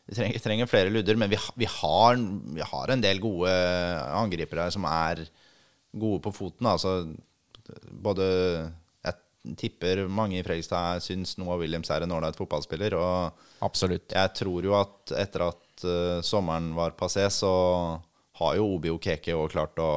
[0.06, 2.20] Vi trenger, trenger, flere ludder, men vi, vi, har,
[2.54, 3.50] vi, har, en del gode
[4.20, 5.24] angripere som er
[5.96, 6.68] gode på foten.
[6.70, 7.00] Altså
[8.04, 8.28] både
[9.54, 12.92] tipper mange i Fredrikstad syns Noah Williams er en ålreit fotballspiller.
[12.98, 13.16] Og
[13.66, 14.12] Absolutt.
[14.12, 17.52] jeg tror jo at etter at uh, sommeren var passé, så
[18.40, 19.90] har jo Obi Okeke òg klart å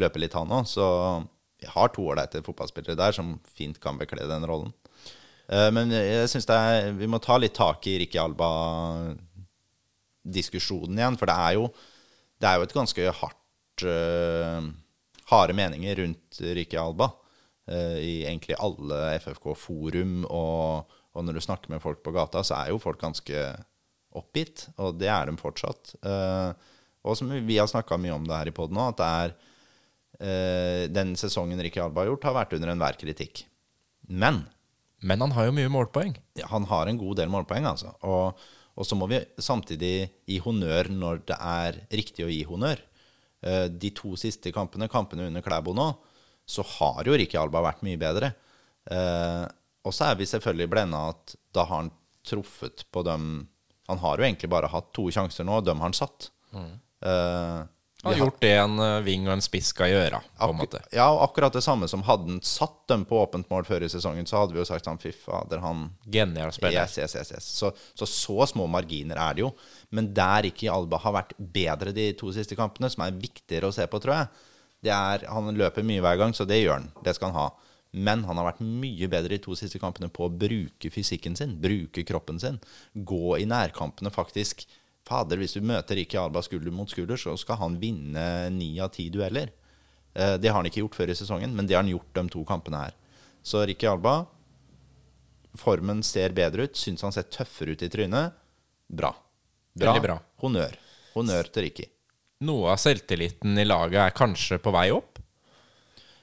[0.00, 0.64] løpe litt, han òg.
[0.68, 0.84] Så
[1.60, 4.72] vi har to ålreite fotballspillere der som fint kan bekle den rollen.
[5.48, 6.48] Uh, men jeg syns
[6.98, 11.18] vi må ta litt tak i Ricky Alba-diskusjonen igjen.
[11.20, 11.64] For det er jo,
[12.40, 14.60] det er jo et ganske hardt uh,
[15.30, 17.06] harde meninger rundt Ricky Alba.
[17.64, 20.24] Eh, i egentlig alle FFK-forum.
[20.28, 23.46] Og, og, når du snakker med folk på gata, så er jo folk ganske
[24.14, 24.68] oppgitt.
[24.76, 25.94] Og det er de fortsatt.
[26.04, 26.72] Eh,
[27.04, 29.34] og som vi har snakka mye om det her i poden òg, at det er
[30.20, 33.46] eh, den sesongen Ricky Alba har gjort, har vært under enhver kritikk.
[34.08, 34.44] Men
[35.04, 36.14] Men han har jo mye målpoeng.
[36.38, 37.90] Ja, han har en god del målpoeng, altså.
[38.08, 38.38] Og,
[38.76, 42.80] og så må vi samtidig gi honnør når det er riktig å gi honnør.
[43.68, 45.90] De to siste kampene, kampene under Klæbo nå,
[46.46, 48.32] så har jo Ricky Alba vært mye bedre.
[48.90, 49.44] Eh,
[49.84, 51.92] og så er vi selvfølgelig blenda at da har han
[52.24, 53.46] truffet på dem
[53.88, 56.30] Han har jo egentlig bare hatt to sjanser nå, og dem har han satt.
[56.56, 56.70] Mm.
[57.04, 57.58] Eh,
[58.04, 60.80] Har gjort det en uh, ving og en spiss skal gjøre, på en måte.
[60.92, 63.90] Ja, og akkurat det samme som hadde han satt dem på åpent mål før i
[63.92, 66.80] sesongen, så hadde vi jo sagt sånn, fy fader, han Genial spiller.
[66.80, 67.50] Yes, yes, yes, yes.
[67.60, 69.52] Så, så, så små marginer er det jo.
[69.92, 73.76] Men der ikke Alba har vært bedre de to siste kampene, som er viktigere å
[73.76, 74.52] se på, tror jeg
[74.92, 76.90] er, Han løper mye hver gang, så det gjør han.
[77.04, 77.48] Det skal han ha.
[77.94, 81.54] Men han har vært mye bedre i to siste kampene på å bruke fysikken sin,
[81.62, 82.58] bruke kroppen sin.
[82.92, 84.66] Gå i nærkampene, faktisk.
[85.06, 88.90] Fader, hvis du møter Ricky Alba skulder mot skulder, så skal han vinne ni av
[88.96, 89.52] ti dueller.
[90.14, 92.26] Eh, det har han ikke gjort før i sesongen, men det har han gjort de
[92.32, 92.96] to kampene her.
[93.44, 94.24] Så Ricky Alba
[95.54, 96.76] Formen ser bedre ut.
[96.76, 98.34] Syns han ser tøffere ut i trynet.
[98.90, 99.12] Bra.
[99.74, 99.98] Bra.
[100.02, 100.16] Bra.
[100.42, 100.74] Honnør.
[101.14, 101.86] Honnør til Ricky.
[102.44, 105.20] Noe av selvtilliten i laget er kanskje på vei opp?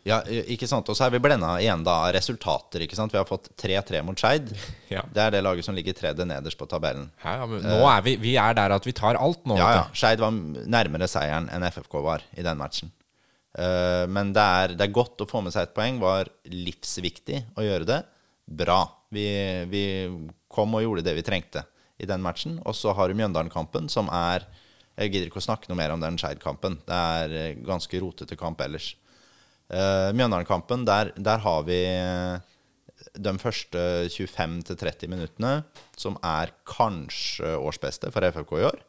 [0.03, 0.89] Ja, ikke sant.
[0.89, 2.82] Og så er vi blenda igjen da av resultater.
[2.82, 3.14] ikke sant?
[3.14, 4.49] Vi har fått 3-3 mot Skeid.
[4.91, 5.05] Ja.
[5.07, 7.05] Det er det laget som ligger tredje nederst på tabellen.
[7.24, 9.55] Ja, ja, men nå er vi, vi er der at vi tar alt nå.
[9.55, 9.84] Ja, ja.
[9.95, 12.91] Skeid var nærmere seieren enn FFK var i den matchen.
[13.55, 16.01] Eh, men det er, det er godt å få med seg et poeng.
[16.03, 18.01] Var livsviktig å gjøre det.
[18.51, 18.82] Bra.
[19.16, 19.24] Vi,
[19.72, 19.86] vi
[20.51, 21.64] kom og gjorde det vi trengte
[22.03, 22.59] i den matchen.
[22.68, 24.43] Og så har du Mjøndalen-kampen, som er
[25.00, 26.80] Jeg gidder ikke å snakke noe mer om den Skeid-kampen.
[26.88, 28.94] Det er eh, ganske rotete kamp ellers.
[29.72, 32.42] Uh, Mjøndalen-kampen, der, der har vi eh,
[33.24, 35.62] de første 25-30 minuttene,
[35.96, 38.82] som er kanskje årsbeste for FFK i år.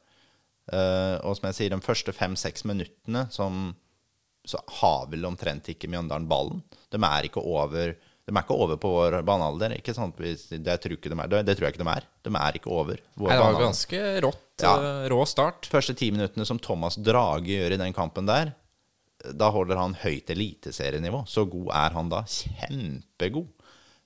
[0.73, 3.71] Uh, og som jeg sier, de første fem-seks minuttene som,
[4.47, 6.65] så har vel omtrent ikke Mjøndalen ballen.
[6.91, 9.75] De er ikke over de er ikke over på vår banealder.
[9.81, 10.19] Ikke sant?
[10.19, 11.33] Det, tror de er.
[11.43, 12.05] det, tror jeg ikke de er.
[12.23, 14.45] De er ikke over vår Nei, det var ganske rått.
[14.63, 14.75] Ja.
[14.79, 15.67] eh, Rå start.
[15.73, 18.55] Første ti minuttene som Thomas Drage gjør i den kampen der,
[19.39, 21.25] da holder han høyt eliteserienivå.
[21.31, 22.23] Så god er han da.
[22.31, 23.51] Kjempegod.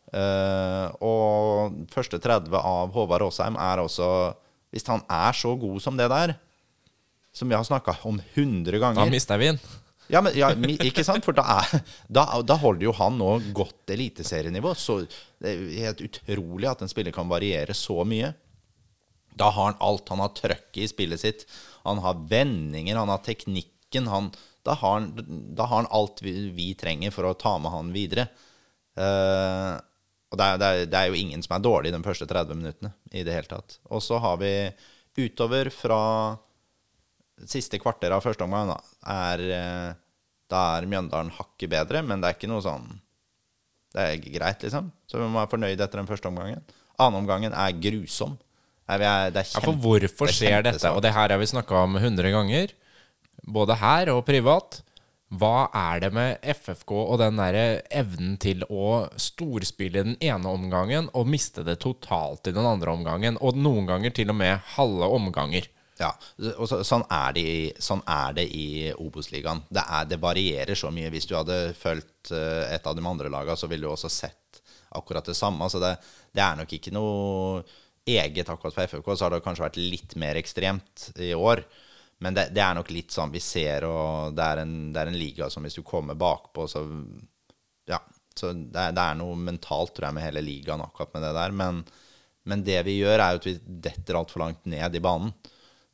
[0.06, 4.06] Uh, og første 30 av Håvard Aasheim er også
[4.70, 6.36] Hvis han er så god som det der,
[7.34, 9.58] som vi har snakka om 100 Da mister vi den.
[10.12, 10.50] Ja, men, ja,
[10.86, 11.26] ikke sant?
[11.26, 14.74] For da, er, da, da holder jo han nå godt eliteserienivå.
[14.78, 15.00] Så
[15.42, 18.32] det er helt utrolig at en spiller kan variere så mye.
[19.36, 20.08] Da har han alt.
[20.14, 21.46] Han har trøkket i spillet sitt.
[21.86, 24.08] Han har vendinger, han har teknikken.
[24.12, 24.30] Han,
[24.66, 25.10] da, har han,
[25.56, 28.28] da har han alt vi, vi trenger for å ta med han videre.
[28.96, 29.76] Uh,
[30.32, 32.58] og det er, det, er, det er jo ingen som er dårlig de første 30
[32.58, 33.78] minuttene i det hele tatt.
[33.92, 34.52] Og så har vi
[35.16, 36.00] utover fra
[37.44, 38.78] siste kvarter av første omgang, da,
[39.12, 39.90] er, eh,
[40.50, 42.88] da er Mjøndalen hakket bedre, men det er ikke noe sånn
[43.96, 44.90] Det er greit, liksom.
[45.08, 46.64] Så vi må være fornøyd etter den første omgangen.
[47.00, 48.34] Annen omgangen er grusom.
[48.86, 49.00] Er,
[49.32, 50.90] det er Ja, for hvorfor det er skjer dette?
[50.92, 52.74] Og det her har vi snakka om 100 ganger,
[53.46, 54.82] både her og privat.
[55.32, 57.56] Hva er det med FFK og den der
[57.90, 63.40] evnen til å storspille den ene omgangen og miste det totalt i den andre omgangen?
[63.42, 65.66] Og noen ganger til og med halve omganger.
[65.96, 66.10] Ja,
[66.58, 67.46] og så, sånn, er det
[67.80, 69.62] sånn er det i Obos-ligaen.
[69.72, 71.08] Det, det varierer så mye.
[71.12, 74.60] Hvis du hadde fulgt eh, et av de andre lagene, så ville du også sett
[74.96, 75.68] akkurat det samme.
[75.72, 75.94] Så det,
[76.36, 77.64] det er nok ikke noe
[78.06, 79.08] eget akkurat for FFK.
[79.14, 81.64] Så har det kanskje vært litt mer ekstremt i år.
[82.24, 85.10] Men det, det er nok litt sånn vi ser, og det er en, det er
[85.10, 86.84] en liga som hvis du kommer bakpå, så
[87.88, 88.02] Ja.
[88.36, 91.52] Så det, det er noe mentalt, tror jeg, med hele ligaen akkurat med det der.
[91.56, 91.78] Men,
[92.44, 93.54] men det vi gjør, er jo at vi
[93.86, 95.32] detter altfor langt ned i banen.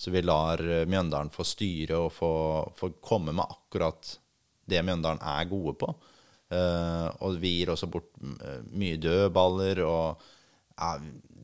[0.03, 2.33] Så vi lar eh, Mjøndalen få styre og få,
[2.75, 4.17] få komme med akkurat
[4.67, 5.93] det Mjøndalen er gode på.
[6.53, 10.21] Uh, og vi gir også bort mye mye dødballer, og
[10.77, 10.91] ja,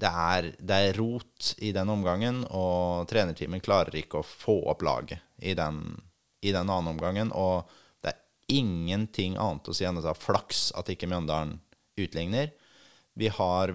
[0.02, 2.42] det, er, det er rot i den omgangen.
[2.50, 5.80] Og trenerteamet klarer ikke å få opp laget i den,
[6.44, 7.32] i den andre omgangen.
[7.32, 7.70] Og
[8.02, 11.56] det er ingenting annet å si enn at det er flaks at ikke Mjøndalen
[11.98, 12.52] utligner.
[13.18, 13.72] Vi har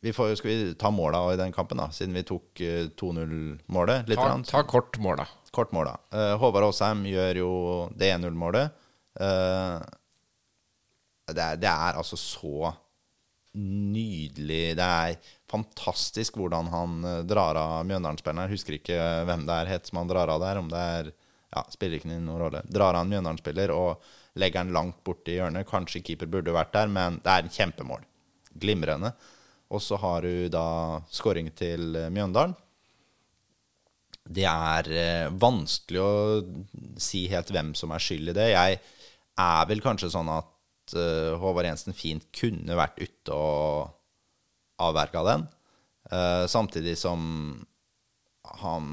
[0.00, 4.08] vi får, Skal vi ta måla i den kampen, da, siden vi tok eh, 2-0-målet?
[4.08, 5.26] litt Ta, ta kort måla.
[5.52, 5.96] Kort måla.
[6.10, 6.18] da.
[6.32, 7.50] Eh, Håvard Aasheim gjør jo
[7.98, 8.70] det 1-0-målet.
[9.20, 9.82] Uh,
[11.34, 12.70] det, er- det er altså så
[13.58, 15.16] nydelig Det er
[15.50, 18.46] fantastisk hvordan han eh, drar av Mjøndalen-spilleren.
[18.46, 20.60] Jeg husker ikke hvem det er het som han drar av der.
[20.62, 21.10] Om det er
[21.50, 22.60] Ja, spiller ikke noen rolle.
[22.70, 24.04] Drar av en Mjøndalen-spiller og
[24.38, 25.66] legger den langt borti hjørnet.
[25.66, 28.04] Kanskje keeper burde vært der, men det er en kjempemål.
[28.62, 29.10] Glimrende.
[29.70, 30.64] Og så har du da
[31.14, 32.56] skåring til eh, Mjøndalen
[34.30, 36.10] det er eh, vanskelig å
[37.02, 38.44] si helt hvem som er skyld i det.
[38.52, 38.76] Jeg
[39.42, 43.96] er vel kanskje sånn at eh, Håvard Jensen fint kunne vært ute og
[44.86, 45.48] avverga den.
[46.50, 47.20] Samtidig som
[48.62, 48.86] han,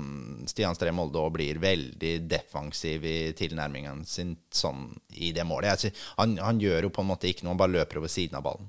[0.49, 5.71] Stian Stree Molde blir veldig defensiv i tilnærmingen sin sånn, i det målet.
[5.71, 8.11] Jeg, sy- han, han gjør jo på en måte ikke noe, han bare løper over
[8.11, 8.67] siden av ballen.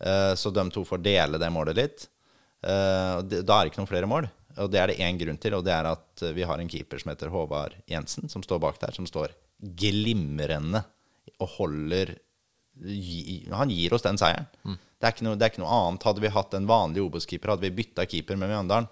[0.00, 2.06] Eh, så de to får dele det målet litt.
[2.62, 4.28] Eh, da er det ikke noen flere mål.
[4.60, 7.00] Og det er det én grunn til, og det er at vi har en keeper
[7.00, 10.82] som heter Håvard Jensen, som står bak der, som står glimrende
[11.38, 12.16] og holder
[13.52, 14.46] Han gir oss den seieren.
[14.64, 16.04] Det, er ikke noe, det er ikke noe annet.
[16.08, 18.88] Hadde vi hatt en vanlig Obos-keeper, hadde vi bytta keeper med Mjøndalen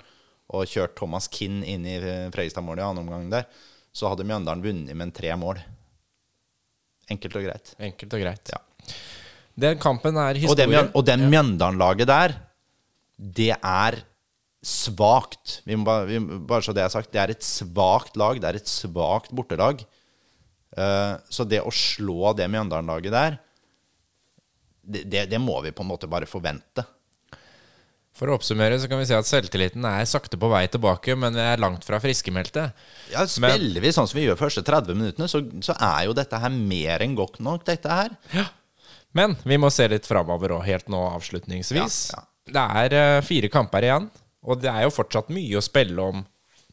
[0.49, 3.49] og kjørt Thomas Kinn inn i Fredrikstad-målet i annen omgang der,
[3.93, 5.61] så hadde Mjøndalen vunnet med tre mål.
[7.13, 7.73] Enkelt og greit.
[7.81, 8.53] Enkelt og greit.
[8.53, 8.61] Ja.
[9.59, 10.85] Den kampen er det, historie.
[10.95, 12.37] Og det Mjøndalen-laget der,
[13.19, 13.99] det er
[14.63, 15.61] svakt.
[15.87, 18.39] Bare, bare så det er sagt, det er et svakt lag.
[18.39, 19.83] Det er et svakt bortelag.
[20.79, 23.39] Uh, så det å slå det Mjøndalen-laget der,
[24.89, 26.85] det, det, det må vi på en måte bare forvente.
[28.19, 31.37] For å oppsummere så kan vi si at selvtilliten er sakte på vei tilbake, men
[31.39, 32.65] vi er langt fra friskmeldte.
[33.13, 36.41] Ja, Spiller vi sånn som vi gjør første 30 minuttene, så, så er jo dette
[36.43, 38.17] her mer enn godt nok, dette her.
[39.19, 42.01] Men vi må se litt framover òg, helt nå avslutningsvis.
[42.15, 44.07] Ja, Det er eh, fire kamper igjen,
[44.47, 46.23] og det er jo fortsatt mye å spille om,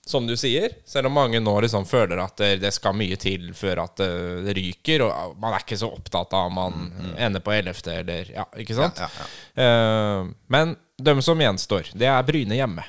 [0.06, 0.76] som du sier.
[0.86, 4.10] Selv om mange nå liksom føler at det, det skal mye til før at det,
[4.46, 6.86] det ryker, og man er ikke så opptatt av om man
[7.18, 7.82] ender på 11.
[7.96, 9.02] eller Ja, ikke sant?
[9.02, 9.32] Mm, Ja,
[9.66, 12.84] Eh, men dem som gjenstår, det er Bryne hjemme.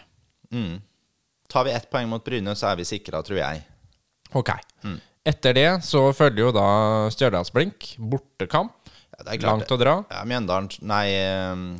[1.49, 3.65] Tar vi ett poeng mot Bryne, så er vi sikra, tror jeg.
[4.37, 4.51] Ok.
[4.85, 4.99] Mm.
[5.27, 6.67] Etter det så følger jo da
[7.11, 7.95] Stjørdalsblink.
[7.99, 8.75] Bortekamp.
[9.19, 9.95] Ja, det er klart Langt å dra.
[10.12, 11.07] Ja, Mjøndalen Nei,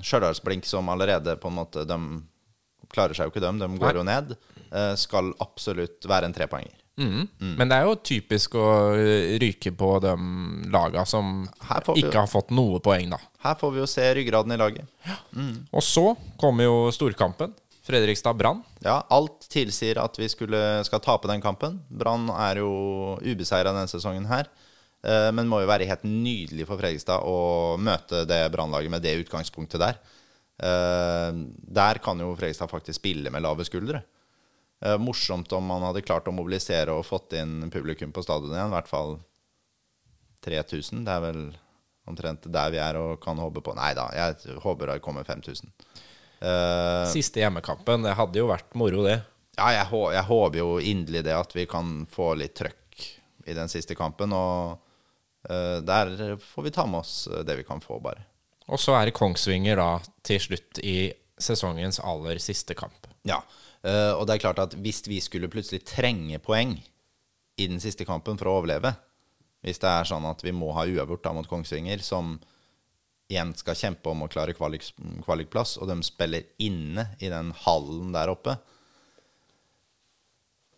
[0.03, 1.99] Stjørdalsblink, som allerede på en måte De
[2.93, 3.59] klarer seg jo ikke, dem.
[3.61, 4.01] De går Nei.
[4.01, 4.37] jo ned.
[4.73, 6.73] eh, Skal absolutt være en trepoenger.
[6.97, 7.27] Mm.
[7.59, 10.15] Men det er jo typisk å eh, ryke på de
[10.73, 11.43] laga som
[11.85, 13.19] ikke jo- har fått noe poeng, da.
[13.45, 14.87] Her får vi jo se ryggraden i laget.
[15.77, 17.53] Og så kommer jo storkampen.
[17.87, 18.65] Fredrikstad-Brann.
[18.83, 21.77] Ja, alt tilsier at vi skulle, skal tape den kampen.
[21.91, 24.49] Brann er jo ubeseira denne sesongen her.
[25.07, 29.15] Eh, Men må jo være helt nydelig for Fredrikstad å møte det Brannlaget med det
[29.23, 30.01] utgangspunktet der.
[30.63, 31.31] Eh,
[31.81, 34.03] Der kan jo Fredrikstad faktisk spille med lave skuldre.
[34.85, 38.73] Eh, Morsomt om man hadde klart å mobilisere og fått inn publikum på stadionet igjen.
[38.75, 39.17] I hvert fall
[40.45, 41.05] 3000.
[41.07, 41.41] Det er vel
[42.07, 45.73] omtrent der vi er og kan håpe på Nei da, jeg håper det kommer 5000.
[46.37, 48.05] Uh, Siste hjemmekampen.
[48.05, 49.17] Det hadde jo vært moro, det.
[49.57, 53.07] ja, jeg, jeg håper jo inderlig det at vi kan få litt trøkk
[53.49, 54.35] i den siste kampen.
[54.37, 54.77] Og
[55.87, 58.25] der får vi ta med oss eh, det vi kan få, bare.
[58.67, 59.91] Og så er det Kongsvinger da
[60.27, 63.07] til slutt i sesongens aller siste kamp.
[63.29, 63.43] Ja,
[63.83, 66.77] eh, og det er klart at hvis vi skulle plutselig trenge poeng
[67.57, 68.95] i den siste kampen for å overleve,
[69.65, 72.37] hvis det er sånn at vi må ha uavgjort da mot Kongsvinger, som
[73.31, 74.85] igjen skal kjempe om å klare kvalik,
[75.25, 78.55] kvalikplass, og de spiller inne i den hallen der oppe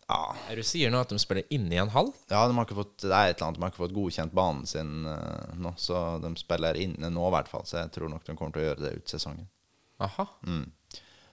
[0.09, 2.09] Ja, Du sier nå at de spiller inne i en hall?
[2.31, 4.33] Ja, de har ikke fått, det er et eller annet, de har ikke fått godkjent
[4.37, 7.67] banen sin uh, nå, så de spiller inne nå i hvert fall.
[7.69, 9.49] Så jeg tror nok de kommer til å gjøre det ut sesongen.
[10.01, 10.25] Aha.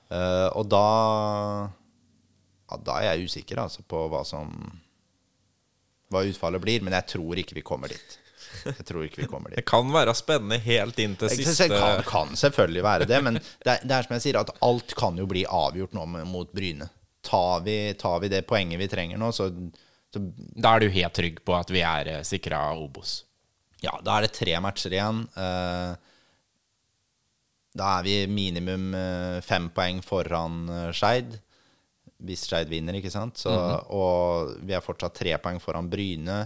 [0.09, 0.85] Eh, og da
[2.65, 4.51] ja, Da er jeg usikker altså, på hva som
[6.13, 8.19] Hva utfallet blir, men jeg tror ikke vi kommer dit.
[8.65, 9.59] Jeg tror ikke vi kommer dit.
[9.61, 13.71] Det kan være spennende helt inn til Det kan, kan selvfølgelig være det, men det
[13.77, 16.89] er, det er som jeg sier, at alt kan jo bli avgjort nå mot Bryne.
[17.25, 19.49] Tar vi, tar vi det poenget vi trenger nå, så,
[20.13, 20.21] så
[20.61, 23.23] Da er du helt trygg på at vi er eh, sikra Obos.
[23.83, 25.23] Ja, da er det tre matcher igjen.
[25.37, 25.95] Eh,
[27.75, 31.33] Da er vi minimum eh, fem poeng foran eh, Skeid.
[32.23, 33.41] Hvis Skeid vinner, ikke sant.
[33.41, 33.51] Så,
[33.91, 36.45] Og vi er fortsatt tre poeng foran Bryne.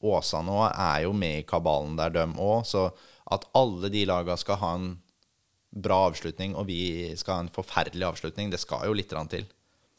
[0.00, 2.64] Åsa nå er jo med i kabalen der, dem òg.
[2.64, 2.86] Så
[3.30, 4.88] at alle de laga skal ha en
[5.70, 9.44] bra avslutning, og vi skal ha en forferdelig avslutning, det skal jo litt til.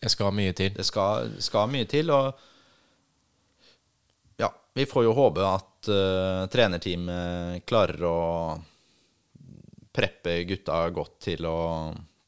[0.01, 0.73] Det skal mye til.
[0.73, 2.33] Det skal, skal mye til, og
[4.41, 8.17] ja, vi får jo håpe at uh, trenerteamet klarer å
[9.91, 11.59] preppe gutta godt til å,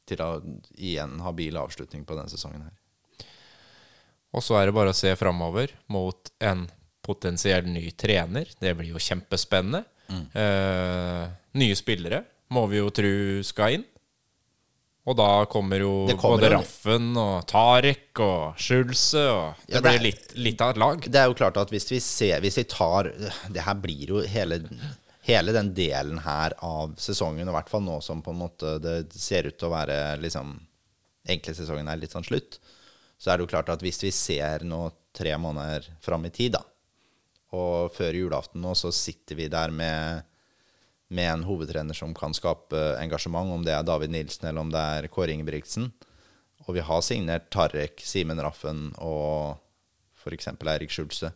[0.06, 0.30] til å
[0.76, 2.74] gi en habil avslutning på denne sesongen her.
[4.34, 6.66] Og så er det bare å se framover mot en
[7.04, 8.50] potensiell ny trener.
[8.58, 9.84] Det blir jo kjempespennende.
[10.10, 10.24] Mm.
[10.36, 11.24] Eh,
[11.60, 13.12] nye spillere må vi jo tro
[13.46, 13.86] skal inn.
[15.06, 19.80] Og da kommer jo kommer både jo- Raffen og Tarek og Schulze og Det Ja,
[19.80, 21.00] det blir er- litt, litt av et lag.
[21.04, 23.10] Det er jo klart at hvis vi ser Hvis vi tar
[23.52, 24.62] Det her blir jo hele
[25.24, 28.78] Hele den delen her av sesongen, og i hvert fall nå som på en måte
[28.80, 30.58] det ser ut til å være liksom
[31.26, 32.58] Egentlig sesongen er litt sånn slutt.
[33.18, 36.52] Så er det jo klart at hvis vi ser nå tre måneder fram i tid,
[36.52, 36.60] da,
[37.56, 40.22] og før julaften nå, så sitter vi der med
[41.14, 44.82] med en hovedtrener som kan skape engasjement, om det er David Nilsen eller om det
[44.98, 45.92] er Kåre Ingebrigtsen.
[46.64, 49.60] Og vi har signert Tarek, Simen Raffen og
[50.24, 50.48] f.eks.
[50.54, 51.32] Eirik Schulze.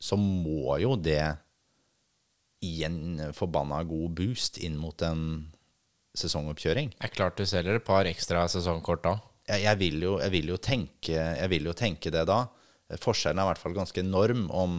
[0.00, 1.24] Så må jo det
[2.60, 5.50] gi en forbanna god boost inn mot en
[6.16, 6.94] sesongoppkjøring.
[6.96, 9.14] Det er klart du selger et par ekstra sesongkort da.
[9.48, 12.44] jeg, jeg, vil jo, jeg, vil jo tenke, jeg vil jo tenke det da.
[13.00, 14.74] Forskjellen er i hvert fall ganske enorm om,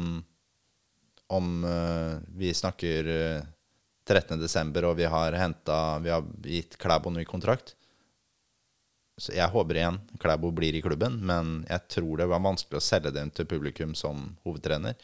[1.31, 3.43] om uh, vi snakker uh,
[4.07, 4.71] 13.12.
[4.83, 7.75] og vi har, henta vi har gitt Klæbo ny kontrakt.
[9.21, 12.83] Så jeg håper igjen Klæbo blir i klubben, men jeg tror det var vanskelig å
[12.83, 14.97] selge den til publikum som hovedtrener.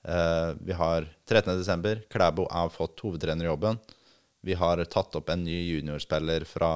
[0.00, 2.06] Uh, vi har 13.12.
[2.12, 3.80] Klæbo har fått hovedtrenerjobben.
[4.40, 6.70] Vi har tatt opp en ny juniorspiller fra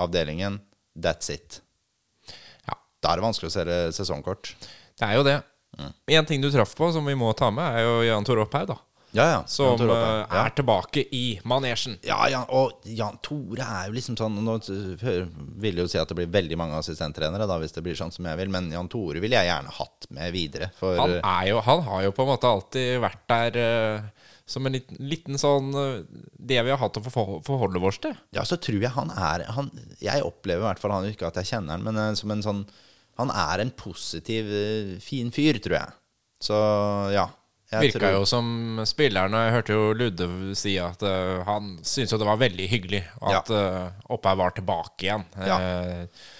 [0.00, 0.60] avdelingen.
[0.96, 1.60] That's it.
[2.68, 2.76] Ja.
[3.00, 4.52] Da er det vanskelig å selge sesongkort.
[5.00, 5.38] Det er jo det.
[5.78, 5.92] Mm.
[6.18, 8.72] En ting du traff på som vi må ta med, er jo Jan Tore Opphaug,
[8.72, 8.78] da.
[9.12, 9.46] Ja, ja.
[9.46, 10.44] Som Jan ja.
[10.44, 11.96] er tilbake i manesjen.
[12.06, 16.10] Ja, ja, og Jan Tore er jo liksom sånn Nå vil jeg jo si at
[16.10, 18.90] det blir veldig mange assistenttrenere, da, hvis det blir sånn som jeg vil, men Jan
[18.90, 20.70] Tore ville jeg gjerne hatt med videre.
[20.78, 24.66] For, han, er jo, han har jo på en måte alltid vært der uh, som
[24.66, 28.14] en liten, liten, sånn uh, Det vi har hatt å forholde oss til.
[28.36, 31.42] Ja, så tror jeg han er han, Jeg opplever i hvert fall han ikke at
[31.42, 32.62] jeg kjenner han, men uh, som en sånn
[33.20, 34.48] Han er en positiv,
[35.04, 35.98] fin fyr, tror jeg.
[36.40, 36.56] Så
[37.12, 37.28] ja.
[37.70, 38.16] Virka tror...
[38.18, 39.36] jo som spilleren.
[39.36, 43.50] Jeg hørte jo Ludde si at uh, han syntes jo det var veldig hyggelig at
[43.52, 43.64] ja.
[43.86, 45.26] uh, Opphaug var tilbake igjen.
[45.38, 45.58] Ja.
[45.60, 46.30] Uh,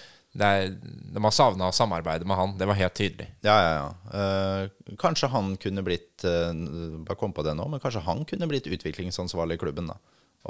[0.41, 2.55] er, de har savna å samarbeide med han.
[2.59, 3.29] Det var helt tydelig.
[3.43, 3.87] Ja, ja, ja.
[4.11, 8.67] Uh, kanskje han kunne blitt Bare kom på det nå, men kanskje han kunne blitt
[8.67, 9.87] utviklingsansvarlig i klubben.
[9.91, 9.97] da.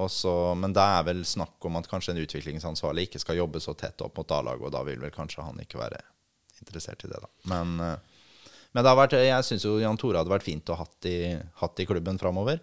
[0.01, 3.75] Også, men det er vel snakk om at kanskje en utviklingsansvarlig ikke skal jobbe så
[3.77, 6.01] tett opp mot A-laget, og da vil vel kanskje han ikke være
[6.61, 7.29] interessert i det, da.
[7.51, 7.99] Men
[8.71, 11.35] men det har vært, jeg syns jo Jan Tore hadde vært fint å hatt i,
[11.59, 12.61] hatt i klubben framover.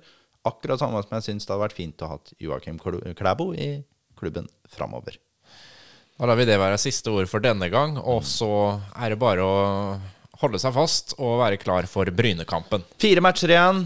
[0.49, 3.83] Akkurat samme som jeg syns det hadde vært fint å ha Joakim Klæbo i
[4.19, 5.19] klubben framover.
[6.19, 8.51] Da lar vi det være siste ord for denne gang, og så
[8.97, 9.59] er det bare å
[10.41, 12.87] holde seg fast og være klar for Brynekampen.
[12.99, 13.85] Fire matcher igjen.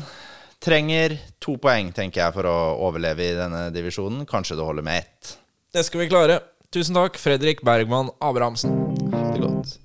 [0.63, 2.57] Trenger to poeng, tenker jeg, for å
[2.87, 4.23] overleve i denne divisjonen.
[4.31, 5.35] Kanskje det holder med ett.
[5.75, 6.39] Det skal vi klare.
[6.73, 8.79] Tusen takk, Fredrik Bergman Abrahamsen.
[9.11, 9.82] Ha det godt.